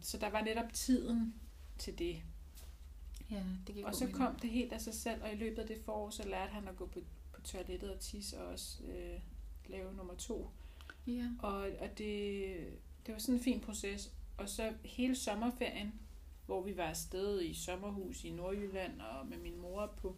[0.00, 1.34] så der var netop tiden
[1.78, 2.22] til det.
[3.30, 5.66] Ja, det giver Og så kom det helt af sig selv, og i løbet af
[5.66, 7.00] det forår, så lærte han at gå på,
[7.32, 9.20] på toilettet og tisse, og også øh,
[9.66, 10.50] lave nummer to.
[11.06, 11.30] Ja.
[11.38, 12.56] Og, og det,
[13.06, 14.12] det var sådan en fin proces.
[14.36, 15.94] Og så hele sommerferien,
[16.46, 20.16] hvor vi var afsted i sommerhus i Nordjylland og med min mor på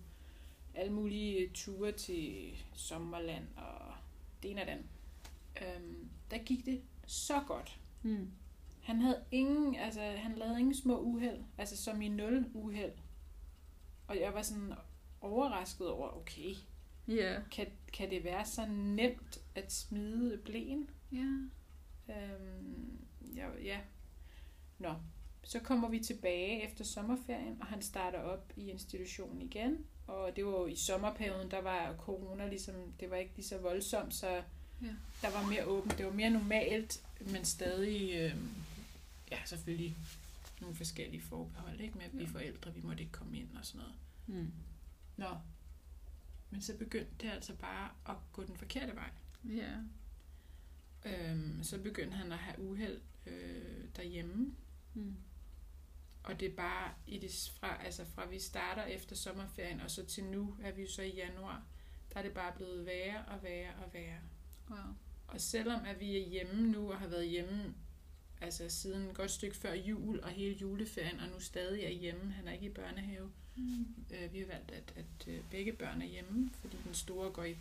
[0.74, 3.94] alle mulige ture til Sommerland og
[4.42, 4.86] det ene det andet.
[5.62, 7.78] Øhm, der gik det så godt.
[8.02, 8.30] Mm.
[8.88, 12.92] Han havde ingen, altså han lavede ingen små uheld, altså som i nul uheld.
[14.06, 14.72] Og jeg var sådan
[15.20, 16.54] overrasket over, okay,
[17.08, 17.36] Ja.
[17.52, 20.90] kan, kan det være så nemt at smide blæen?
[21.12, 21.26] Ja.
[22.14, 22.98] Øhm,
[23.36, 23.78] ja, ja.
[24.78, 24.94] Nå,
[25.44, 29.78] så kommer vi tilbage efter sommerferien, og han starter op i institutionen igen.
[30.06, 33.58] Og det var jo i sommerperioden, der var corona ligesom, det var ikke lige så
[33.58, 34.42] voldsomt, så
[34.82, 34.86] Ja.
[35.22, 35.98] der var mere åbent.
[35.98, 38.34] Det var mere normalt, men stadig, øh,
[39.30, 39.96] ja, selvfølgelig
[40.60, 41.98] nogle forskellige forbehold, ikke?
[41.98, 42.30] Med at blive Ja.
[42.32, 43.94] forældre, vi måtte ikke komme ind og sådan noget.
[44.26, 44.52] Mm.
[45.16, 45.36] Nå,
[46.50, 49.10] men så begyndte det altså bare at gå den forkerte vej.
[49.44, 49.76] Ja.
[51.04, 54.54] Øhm, så begyndte han at have uheld øh, derhjemme.
[54.94, 55.16] Mm.
[56.22, 60.06] Og det er bare i det, fra, altså fra vi starter efter sommerferien, og så
[60.06, 61.62] til nu er vi jo så i januar,
[62.12, 64.20] der er det bare blevet værre og værre og værre.
[64.70, 64.78] Wow.
[65.26, 67.74] Og selvom at vi er hjemme nu og har været hjemme
[68.40, 72.32] altså siden et godt stykke før jul og hele juleferien, og nu stadig er hjemme,
[72.32, 73.30] han er ikke i børnehave.
[73.56, 73.86] Mm.
[74.10, 77.44] Øh, vi har valgt, at, at øh, begge børn er hjemme, fordi den store går
[77.44, 77.56] i,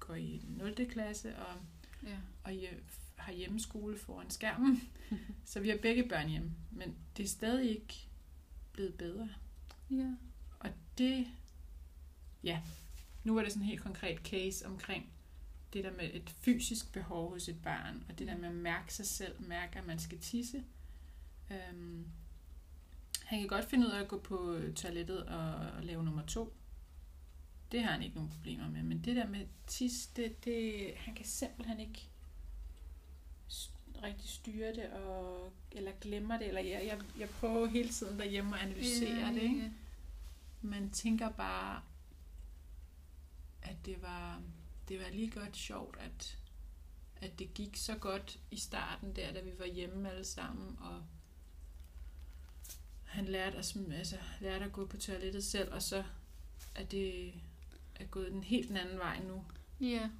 [0.00, 0.86] går i 0.
[0.90, 1.54] klasse, og
[2.02, 2.16] Ja.
[2.44, 2.52] og
[3.16, 4.88] har hjemmeskole foran skærmen.
[5.44, 6.50] så vi har begge børn hjemme.
[6.70, 7.94] Men det er stadig ikke
[8.72, 9.28] blevet bedre.
[9.90, 10.12] Ja.
[10.58, 11.26] Og det,
[12.44, 12.60] ja,
[13.24, 15.06] nu var det sådan en helt konkret case omkring
[15.72, 18.94] det der med et fysisk behov hos et barn, og det der med at mærke
[18.94, 20.64] sig selv, mærke, at man skal tisse.
[21.50, 22.06] Øhm,
[23.24, 26.56] han kan godt finde ud af at gå på toilettet og, og lave nummer to.
[27.72, 28.82] Det har han ikke nogen problemer med.
[28.82, 32.08] Men det der med tis, det, det, han kan simpelthen ikke
[34.02, 36.48] rigtig styre det, og, eller glemmer det.
[36.48, 39.42] Eller jeg, jeg, jeg prøver hele tiden derhjemme at analysere ja, det.
[39.42, 39.72] Ikke?
[40.62, 41.82] Man tænker bare,
[43.62, 44.42] at det var,
[44.88, 46.38] det var lige godt sjovt, at,
[47.16, 51.02] at det gik så godt i starten der, da vi var hjemme alle sammen, og
[53.04, 56.04] han lærte at, altså, lærte at gå på toilettet selv, og så
[56.74, 57.34] er det
[57.94, 59.44] er gået den helt den anden vej nu.
[59.80, 60.10] Ja,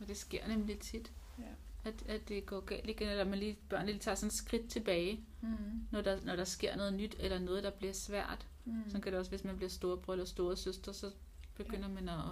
[0.00, 1.44] og det sker nemlig tit, Ja.
[1.90, 4.68] at, at det går galt igen, eller man lige, børn lige tager sådan et skridt
[4.70, 5.86] tilbage, Mm.
[5.90, 8.46] når der, når der sker noget nyt, eller noget, der bliver svært.
[8.64, 8.90] Mm.
[8.90, 11.10] Så kan det også, hvis man bliver storebror eller store søster, så
[11.56, 12.22] begynder man at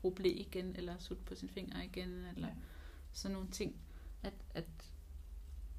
[0.00, 2.54] bruge blæ igen, eller sutte på sin finger igen, eller Ja.
[3.12, 3.76] sådan nogle ting.
[4.22, 4.64] At, at,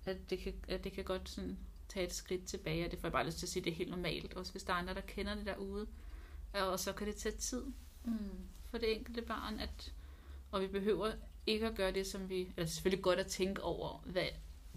[0.06, 1.58] at, det, kan, at det kan godt sådan
[1.90, 3.76] tage et skridt tilbage, og det får jeg bare lyst til at sige, det er
[3.76, 5.88] helt normalt, også hvis der er andre, der kender det derude.
[6.54, 7.64] Og så kan det tage tid
[8.04, 8.18] Mm.
[8.70, 9.94] for det enkelte barn, at,
[10.52, 11.12] og vi behøver
[11.48, 14.26] ikke at gøre det, som vi, eller selvfølgelig godt at tænke over, hvad,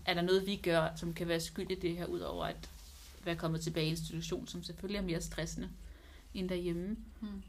[0.04, 2.70] er der noget, vi gør, som kan være skyld i det her, udover at
[3.24, 5.70] være kommet tilbage i institution, som selvfølgelig er mere stressende
[6.34, 6.96] end derhjemme.
[7.20, 7.42] Mm.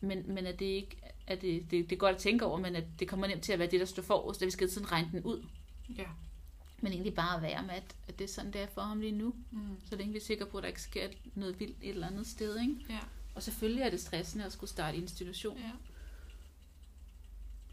[0.00, 0.96] Men, men at det ikke,
[1.26, 3.52] at det, det, det er godt at tænke over, men at det kommer nemt til
[3.52, 5.46] at være det, der står forrest, at vi skal sådan regne den ud.
[5.96, 6.04] Ja.
[6.80, 9.00] Men egentlig bare at være med, at, at det er sådan, det er for ham
[9.00, 9.34] lige nu.
[9.50, 9.60] Mm.
[9.90, 12.26] Så længe vi er sikre på, at der ikke sker noget vildt et eller andet
[12.26, 12.60] sted.
[12.60, 12.76] Ikke?
[12.88, 12.98] Ja.
[13.34, 15.58] Og selvfølgelig er det stressende at skulle starte institution.
[15.58, 15.70] ja.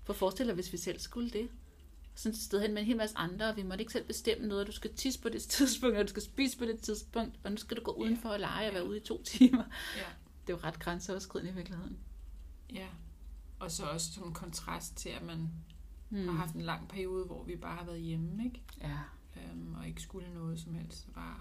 [0.04, 1.50] For forestil dig, hvis vi selv skulle det.
[2.16, 4.48] Sådan et sted hen med en hel masse andre, og vi måtte ikke selv bestemme
[4.48, 7.36] noget, og du skal tisse på det tidspunkt, og du skal spise på det tidspunkt,
[7.44, 9.64] og nu skal du gå udenfor og lege og være ude i to timer.
[9.98, 10.04] Ja.
[10.48, 11.98] Det er jo ret grænseoverskridende i virkeligheden.
[12.74, 12.88] Ja.
[13.64, 15.50] Og så også som kontrast til, at man
[16.10, 16.28] Mm.
[16.28, 18.62] har haft en lang periode, hvor vi bare har været hjemme, ikke?
[18.82, 19.00] Ja.
[19.36, 21.14] Øhm, og ikke skulle noget som helst.
[21.14, 21.38] Bare,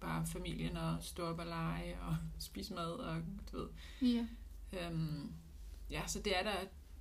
[0.00, 3.22] bare familien og stå op og lege og spise mad og
[3.52, 3.68] du ved.
[4.02, 4.26] Ja.
[4.72, 5.32] Øhm,
[5.90, 6.54] ja, så det er der,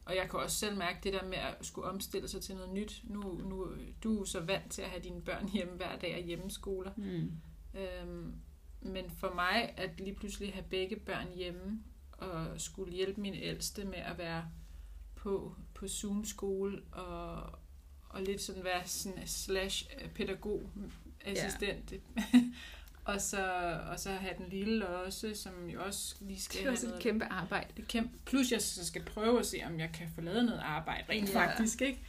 [0.05, 2.73] og jeg kan også selv mærke det der med at skulle omstille sig til noget
[2.73, 3.01] nyt.
[3.03, 3.67] Nu, nu
[4.03, 6.91] du er så vant til at have dine børn hjemme hver dag og hjemmeskoler.
[6.97, 7.31] Mm.
[7.79, 8.33] Øhm,
[8.81, 11.83] men for mig at lige pludselig have begge børn hjemme
[12.21, 14.45] og skulle hjælpe min ældste med at være
[15.15, 17.59] på, på Zoom-skole og,
[18.09, 20.71] og lidt sådan være sådan slash pædagog
[21.25, 21.93] assistent.
[22.17, 22.43] Yeah.
[23.13, 23.43] og, så,
[23.91, 27.01] og så have den lille også, som jo også lige skal Det er også et
[27.01, 27.67] kæmpe arbejde.
[27.77, 30.59] det kæmpe, plus jeg så skal prøve at se, om jeg kan få lavet noget
[30.59, 31.39] arbejde rent Ja.
[31.39, 31.47] ja.
[31.47, 32.01] faktisk, ikke?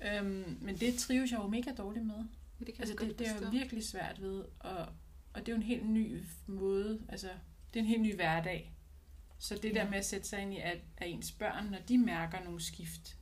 [0.00, 2.24] Øhm, men det trives jeg jo mega dårligt med.
[2.58, 3.50] Det kan Altså det, det er forstå.
[3.50, 4.86] virkelig svært ved, og,
[5.32, 7.28] og det er jo en helt ny måde, altså
[7.74, 8.75] det er en helt ny hverdag.
[9.38, 9.74] Så det Ja.
[9.84, 12.60] der med at sætte sig ind i, at, at ens børn, når de mærker nogle
[12.60, 13.16] skift,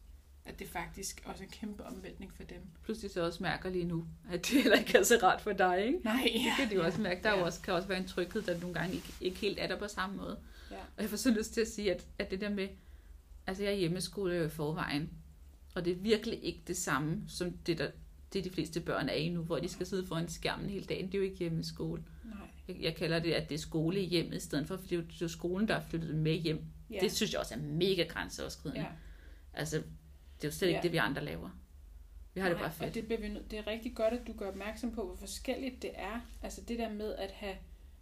[0.44, 2.58] at det faktisk også er en kæmpe omvæltning for dem.
[2.84, 5.86] Pludselig så også mærker lige nu, at det heller ikke er så rart for dig,
[5.86, 5.98] ikke?
[6.04, 7.22] Nej, Det kan de jo også mærke.
[7.22, 7.44] Der er Ja.
[7.44, 9.88] også, kan også være en tryghed, der nogle gange ikke, ikke helt er der på
[9.88, 10.38] samme måde.
[10.70, 10.76] Ja.
[10.96, 12.68] Og jeg får så lyst til at sige, at, at det der med,
[13.46, 15.10] altså jeg er hjemmeskole jo i forvejen,
[15.74, 17.90] og det er virkelig ikke det samme, som det, der,
[18.32, 21.06] det de fleste børn er i nu, hvor de skal sidde foran skærmen hele dagen.
[21.06, 22.04] Det er jo ikke hjemmeskole.
[22.68, 24.96] Jeg, kalder det, at det er skole i hjemmet i stedet for, for det er
[24.96, 26.64] jo, det er jo skolen, der er flyttet med hjem.
[26.90, 26.98] Ja.
[27.00, 28.80] Det synes jeg også er mega grænseoverskridende.
[28.82, 28.88] ja.
[29.54, 30.82] Altså, det er jo slet ikke Ja.
[30.82, 31.50] det, vi andre laver.
[32.34, 32.94] Vi har det Nej, bare Og fedt.
[32.94, 36.20] det, bliver det er rigtig godt, at du gør opmærksom på, hvor forskelligt det er.
[36.42, 37.54] Altså det der med at have,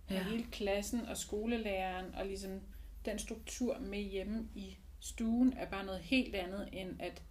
[0.05, 0.29] have Ja.
[0.29, 2.61] hele klassen og skolelæreren og ligesom
[3.05, 7.23] den struktur med hjemme i stuen er bare noget helt andet, end at,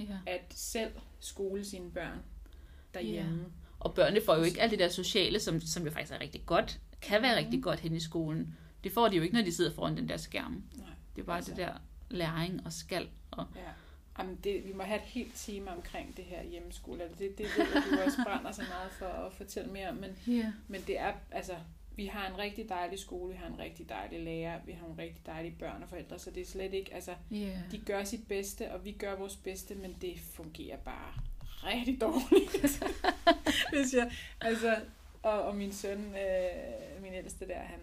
[0.00, 0.18] Ja.
[0.26, 2.18] at selv skole sine børn
[2.94, 3.44] derhjemme.
[3.80, 6.42] Og børnene får jo ikke alt det der sociale, som, som jo faktisk er rigtig
[6.46, 8.56] godt, kan være rigtig godt hen i skolen.
[8.84, 10.62] Det får de jo ikke, når de sidder foran den der skærm.
[10.76, 11.50] Nej, Det er bare Altså.
[11.50, 11.72] det der
[12.10, 13.08] læring og skal.
[13.30, 13.60] Og, ja.
[14.18, 17.02] Jamen det, vi må have et helt tema omkring det her hjemmeskole.
[17.02, 19.96] Altså det, det ved du også brænder så meget for at fortælle mere om.
[19.96, 20.52] Men, ja.
[20.68, 21.52] men det er, altså,
[21.96, 25.02] vi har en rigtig dejlig skole, vi har en rigtig dejlig lærer, vi har nogle
[25.02, 27.60] rigtig dejlige børn og forældre, så det er slet ikke, altså, Ja.
[27.72, 31.12] de gør sit bedste, og vi gør vores bedste, men det fungerer bare
[31.64, 32.84] rigtig dårligt.
[33.72, 34.76] Hvis jeg, altså,
[35.22, 37.80] og, og min søn, øh, min ældste der, han,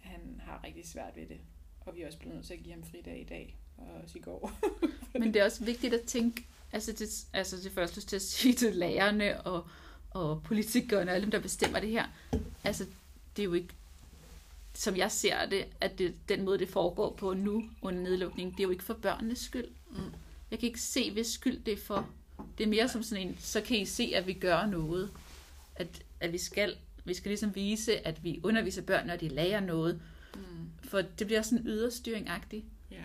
[0.00, 1.38] han har rigtig svært ved det.
[1.80, 4.18] Og vi er også blevet nødt til at give ham fridag i dag, og også
[4.18, 4.52] i går.
[5.18, 8.54] Men det er også vigtigt at tænke, altså det, altså det første til at sige
[8.54, 9.66] til lærerne og,
[10.10, 12.04] og politikerne og alle dem, der bestemmer det her.
[12.64, 12.86] Altså,
[13.36, 13.74] det er jo ikke,
[14.74, 18.60] som jeg ser det, at det, den måde, det foregår på nu under nedlukningen, det
[18.60, 19.68] er jo ikke for børnenes skyld.
[19.90, 19.96] Mm.
[20.50, 22.08] Jeg kan ikke se, hvis skyld det er for.
[22.58, 25.10] Det er mere som sådan en, så kan I se, at vi gør noget.
[25.76, 29.60] At, at vi skal, vi skal ligesom vise, at vi underviser børn, når de lærer
[29.60, 30.00] noget.
[30.34, 30.40] Mm.
[30.84, 32.64] For det bliver sådan yderstyring-agtigt.
[32.90, 33.04] Ja.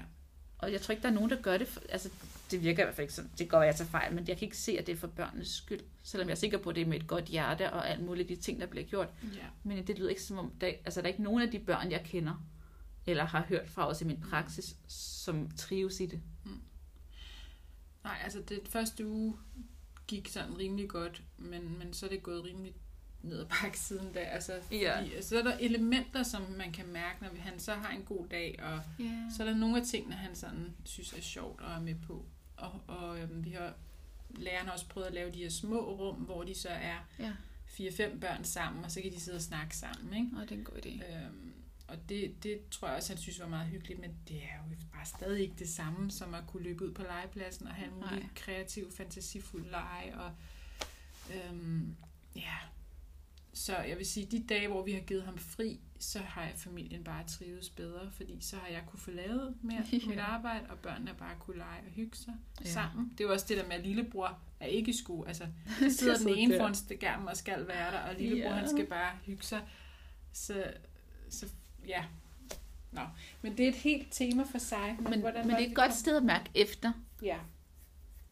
[0.57, 1.67] Og jeg tror ikke, der er nogen, der gør det.
[1.67, 2.09] For, altså,
[2.51, 3.31] det virker i hvert fald ikke sådan.
[3.37, 5.47] Det går jeg til fejl, men jeg kan ikke se, at det er for børnenes
[5.47, 5.79] skyld.
[6.03, 8.29] Selvom jeg er sikker på, at det er med et godt hjerte og alt muligt
[8.29, 9.09] de ting, der bliver gjort.
[9.23, 9.45] ja.
[9.63, 11.91] Men det lyder ikke som om, der, altså, der er ikke nogen af de børn,
[11.91, 12.45] jeg kender,
[13.05, 16.21] eller har hørt fra os i min praksis, som trives i det.
[18.03, 19.35] Nej, altså det første uge
[20.07, 22.73] gik sådan rimelig godt, men, men så er det gået rimelig
[23.21, 24.19] ned ad bakke siden da.
[24.19, 25.21] Altså, fordi, Ja.
[25.21, 28.59] Så er der elementer, som man kan mærke, når han så har en god dag,
[28.63, 29.31] og Yeah.
[29.37, 32.25] så er der nogle af tingene, han sådan synes er sjovt og er med på.
[32.57, 33.73] Og, og øhm, vi har
[34.29, 37.31] lærerne har også prøvet at lave de her små rum, hvor de så er Ja,
[37.65, 40.13] fire-fem børn sammen, og så kan de sidde og snakke sammen.
[40.13, 40.29] Ikke?
[40.37, 41.15] og det er en god idé.
[41.15, 41.50] Øhm,
[41.91, 44.75] og det, det tror jeg også, han synes var meget hyggeligt, men det er jo
[44.93, 47.93] bare stadig ikke det samme, som at kunne løbe ud på legepladsen og have en
[47.95, 48.23] mulig Nej.
[48.35, 50.17] kreativ, fantasifuld lege.
[50.19, 50.31] Og,
[51.35, 51.95] øhm,
[52.35, 52.55] ja.
[53.53, 56.53] Så jeg vil sige, de dage, hvor vi har givet ham fri, så har jeg
[56.55, 60.23] familien bare trives bedre, fordi så har jeg kunne få lavet mere på mit Ja.
[60.23, 62.65] arbejde, og børnene bare kunne lege og hygge sig Ja.
[62.65, 62.71] ja.
[62.73, 63.09] sammen.
[63.17, 65.27] Det er jo også det der med, at lillebror er ikke i skole.
[65.27, 65.47] Altså,
[65.79, 68.55] så sidder den ene foran skærmen og skal være der, og lillebror Ja.
[68.55, 69.61] han skal bare hygge sig.
[70.33, 70.73] Så,
[71.29, 71.47] så
[71.87, 72.03] ja.
[72.91, 73.01] Nå.
[73.41, 74.95] Men det er et helt tema for sig.
[75.01, 77.37] Men, Men, hvordan men det er et godt kom- sted at mærke efter, Ja.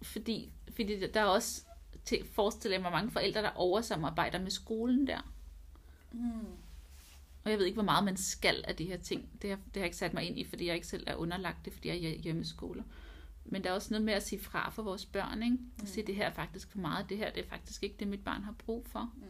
[0.02, 1.62] fordi, fordi der er også,
[2.06, 5.32] til, forestiller jeg mig, mange forældre, der oversamarbejder med skolen der.
[6.12, 6.32] Mm.
[7.44, 9.30] Og jeg ved ikke, hvor meget man skal af de her ting.
[9.42, 11.16] Det har, det har jeg ikke sat mig ind i, fordi jeg ikke selv er
[11.16, 12.84] underlagt det, fordi jeg er i hjemmeskole.
[13.46, 15.58] Men der er også noget med at sige fra for vores børn, ikke?
[15.82, 18.08] At sige, det her er faktisk for meget, det her det er faktisk ikke det,
[18.08, 19.12] mit barn har brug for.
[19.16, 19.24] Mm.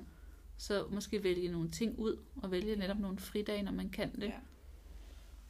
[0.62, 4.24] Så måske vælge nogle ting ud, og vælge netop nogle fridage, når man kan det.
[4.28, 4.34] Ja.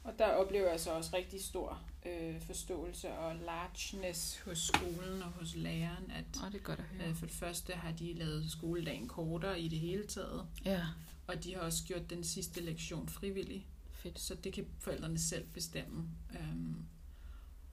[0.03, 5.29] Og der oplever jeg så også rigtig stor øh, forståelse og largeness hos skolen og
[5.31, 7.09] hos læreren, at Og det er godt at høre.
[7.09, 10.81] øh, for det første har de lavet skoledagen kortere i det hele taget, Ja,
[11.27, 13.67] og de har også gjort den sidste lektion frivillig.
[13.91, 14.19] fedt.
[14.19, 16.05] Så det kan forældrene selv bestemme.
[16.39, 16.75] Øhm,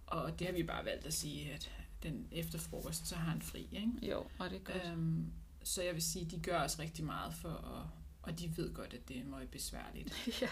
[0.07, 1.71] og det har vi bare valgt at sige, at
[2.03, 3.69] den efter frokost, så har han fri.
[3.73, 3.93] Ikke?
[4.13, 4.93] Jo, og det er godt.
[4.93, 5.33] Øhm,
[5.67, 7.89] så jeg vil sige, de gør også rigtig meget for at,
[8.23, 10.29] og de ved godt, at det er meget besværligt.
[10.43, 10.49] ja.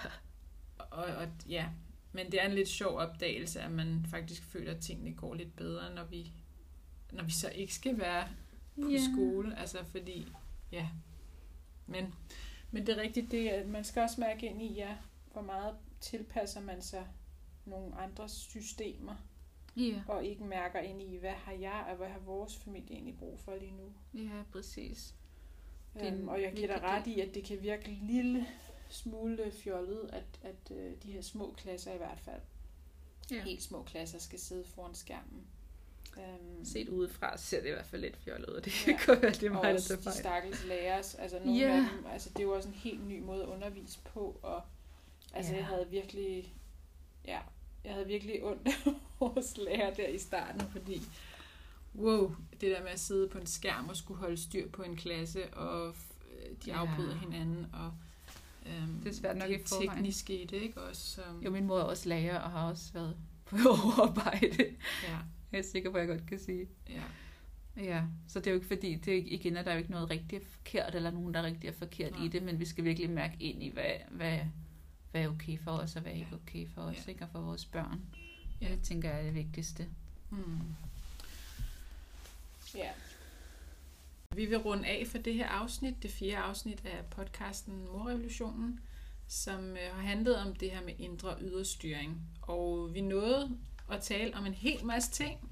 [0.79, 1.69] Og, og ja,
[2.13, 5.57] men det er en lidt sjov opdagelse, at man faktisk føler, at tingene går lidt
[5.57, 6.33] bedre, når vi,
[7.13, 8.29] når vi så ikke skal være
[8.83, 8.99] på Ja.
[9.13, 9.59] skole.
[9.59, 10.33] Altså fordi,
[10.73, 10.89] ja.
[11.87, 12.15] Men,
[12.71, 14.97] men det er rigtigt, det, at man skal også mærke ind i, ja,
[15.33, 17.07] hvor meget tilpasser man sig
[17.65, 19.15] nogle andre systemer,
[19.77, 23.19] Ja, og ikke mærker ind i, hvad har jeg og hvad har vores familie egentlig
[23.19, 23.93] brug for lige nu.
[24.23, 25.15] ja, præcis.
[25.95, 27.89] Det Det er en øhm, og jeg giver dig ret i, at det kan virke
[27.91, 28.47] en lille
[28.89, 32.41] smule fjollet, at, at øh, de her små klasser i hvert fald,
[33.31, 33.43] Ja.
[33.43, 35.47] helt små klasser, skal sidde foran skærmen.
[36.17, 38.97] Um, Set udefra ser det i hvert fald lidt fjollet ud, det Ja.
[38.99, 40.17] kan være, det er mig, der tager de fejl.
[40.17, 41.69] stakkels lærers, altså nogle Ja.
[41.77, 44.63] af dem, altså det er jo også en helt ny måde at undervise på, og
[45.35, 45.59] altså Ja.
[45.59, 46.55] jeg havde virkelig,
[47.25, 47.41] ja,
[47.85, 51.03] jeg havde virkelig ondt af vores lærer der i starten, fordi
[51.95, 54.97] wow, det der med at sidde på en skærm og skulle holde styr på en
[54.97, 55.95] klasse, og
[56.65, 56.77] de Ja.
[56.77, 57.93] afbryder hinanden, og
[58.67, 59.91] øhm, Det er svært nok det forvejen.
[59.91, 60.81] tekniske i det, ikke?
[60.81, 64.65] Også, som, Jo, min mor er også lærer og har også været på overarbejde.
[65.09, 65.19] ja,
[65.53, 66.67] Jeg er sikker på, at jeg godt kan sige.
[66.91, 67.03] ja,
[67.77, 70.11] Ja, så det er jo ikke fordi, det er, igen er der jo ikke noget
[70.11, 72.25] rigtigt forkert, eller nogen, der er rigtig forkert Nej.
[72.25, 74.39] i det, men vi skal virkelig mærke ind i, hvad, hvad,
[75.15, 77.11] hvad er okay for os, og hvad er ikke okay for os, Ja.
[77.13, 77.25] ikke?
[77.25, 78.01] Og for vores børn.
[78.61, 78.69] Ja.
[78.69, 79.87] Det tænker jeg er det vigtigste.
[80.31, 80.61] Hmm.
[82.75, 82.91] Ja.
[84.35, 88.81] Vi vil runde af for det her afsnit, det fjerde afsnit af podcasten Morrevolutionen,
[89.29, 92.21] som øh, har handlet om det her med indre og ydre styring.
[92.43, 93.59] Og vi nåede
[93.91, 95.51] at tale om en hel masse ting,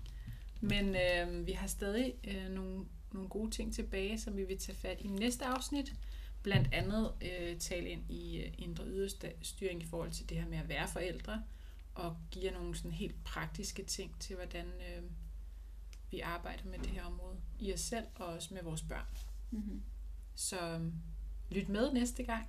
[0.60, 4.78] men øh, vi har stadig øh, nogle, nogle gode ting tilbage, som vi vil tage
[4.78, 5.92] fat i næste afsnit.
[6.42, 10.48] Blandt andet øh, tale ind i øh, indre sta- styring i forhold til det her
[10.48, 11.42] med at være forældre,
[11.94, 15.02] og give jer nogle sådan helt praktiske ting til, hvordan øh,
[16.10, 19.06] vi arbejder med det her område i os selv og også med vores børn.
[19.50, 19.82] Mm-hmm.
[20.34, 20.92] Så øhm,
[21.50, 22.48] lyt med næste gang,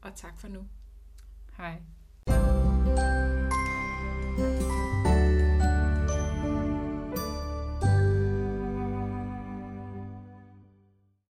[0.00, 0.68] og tak for nu.
[1.56, 1.82] Hej.
[4.36, 5.01] thank you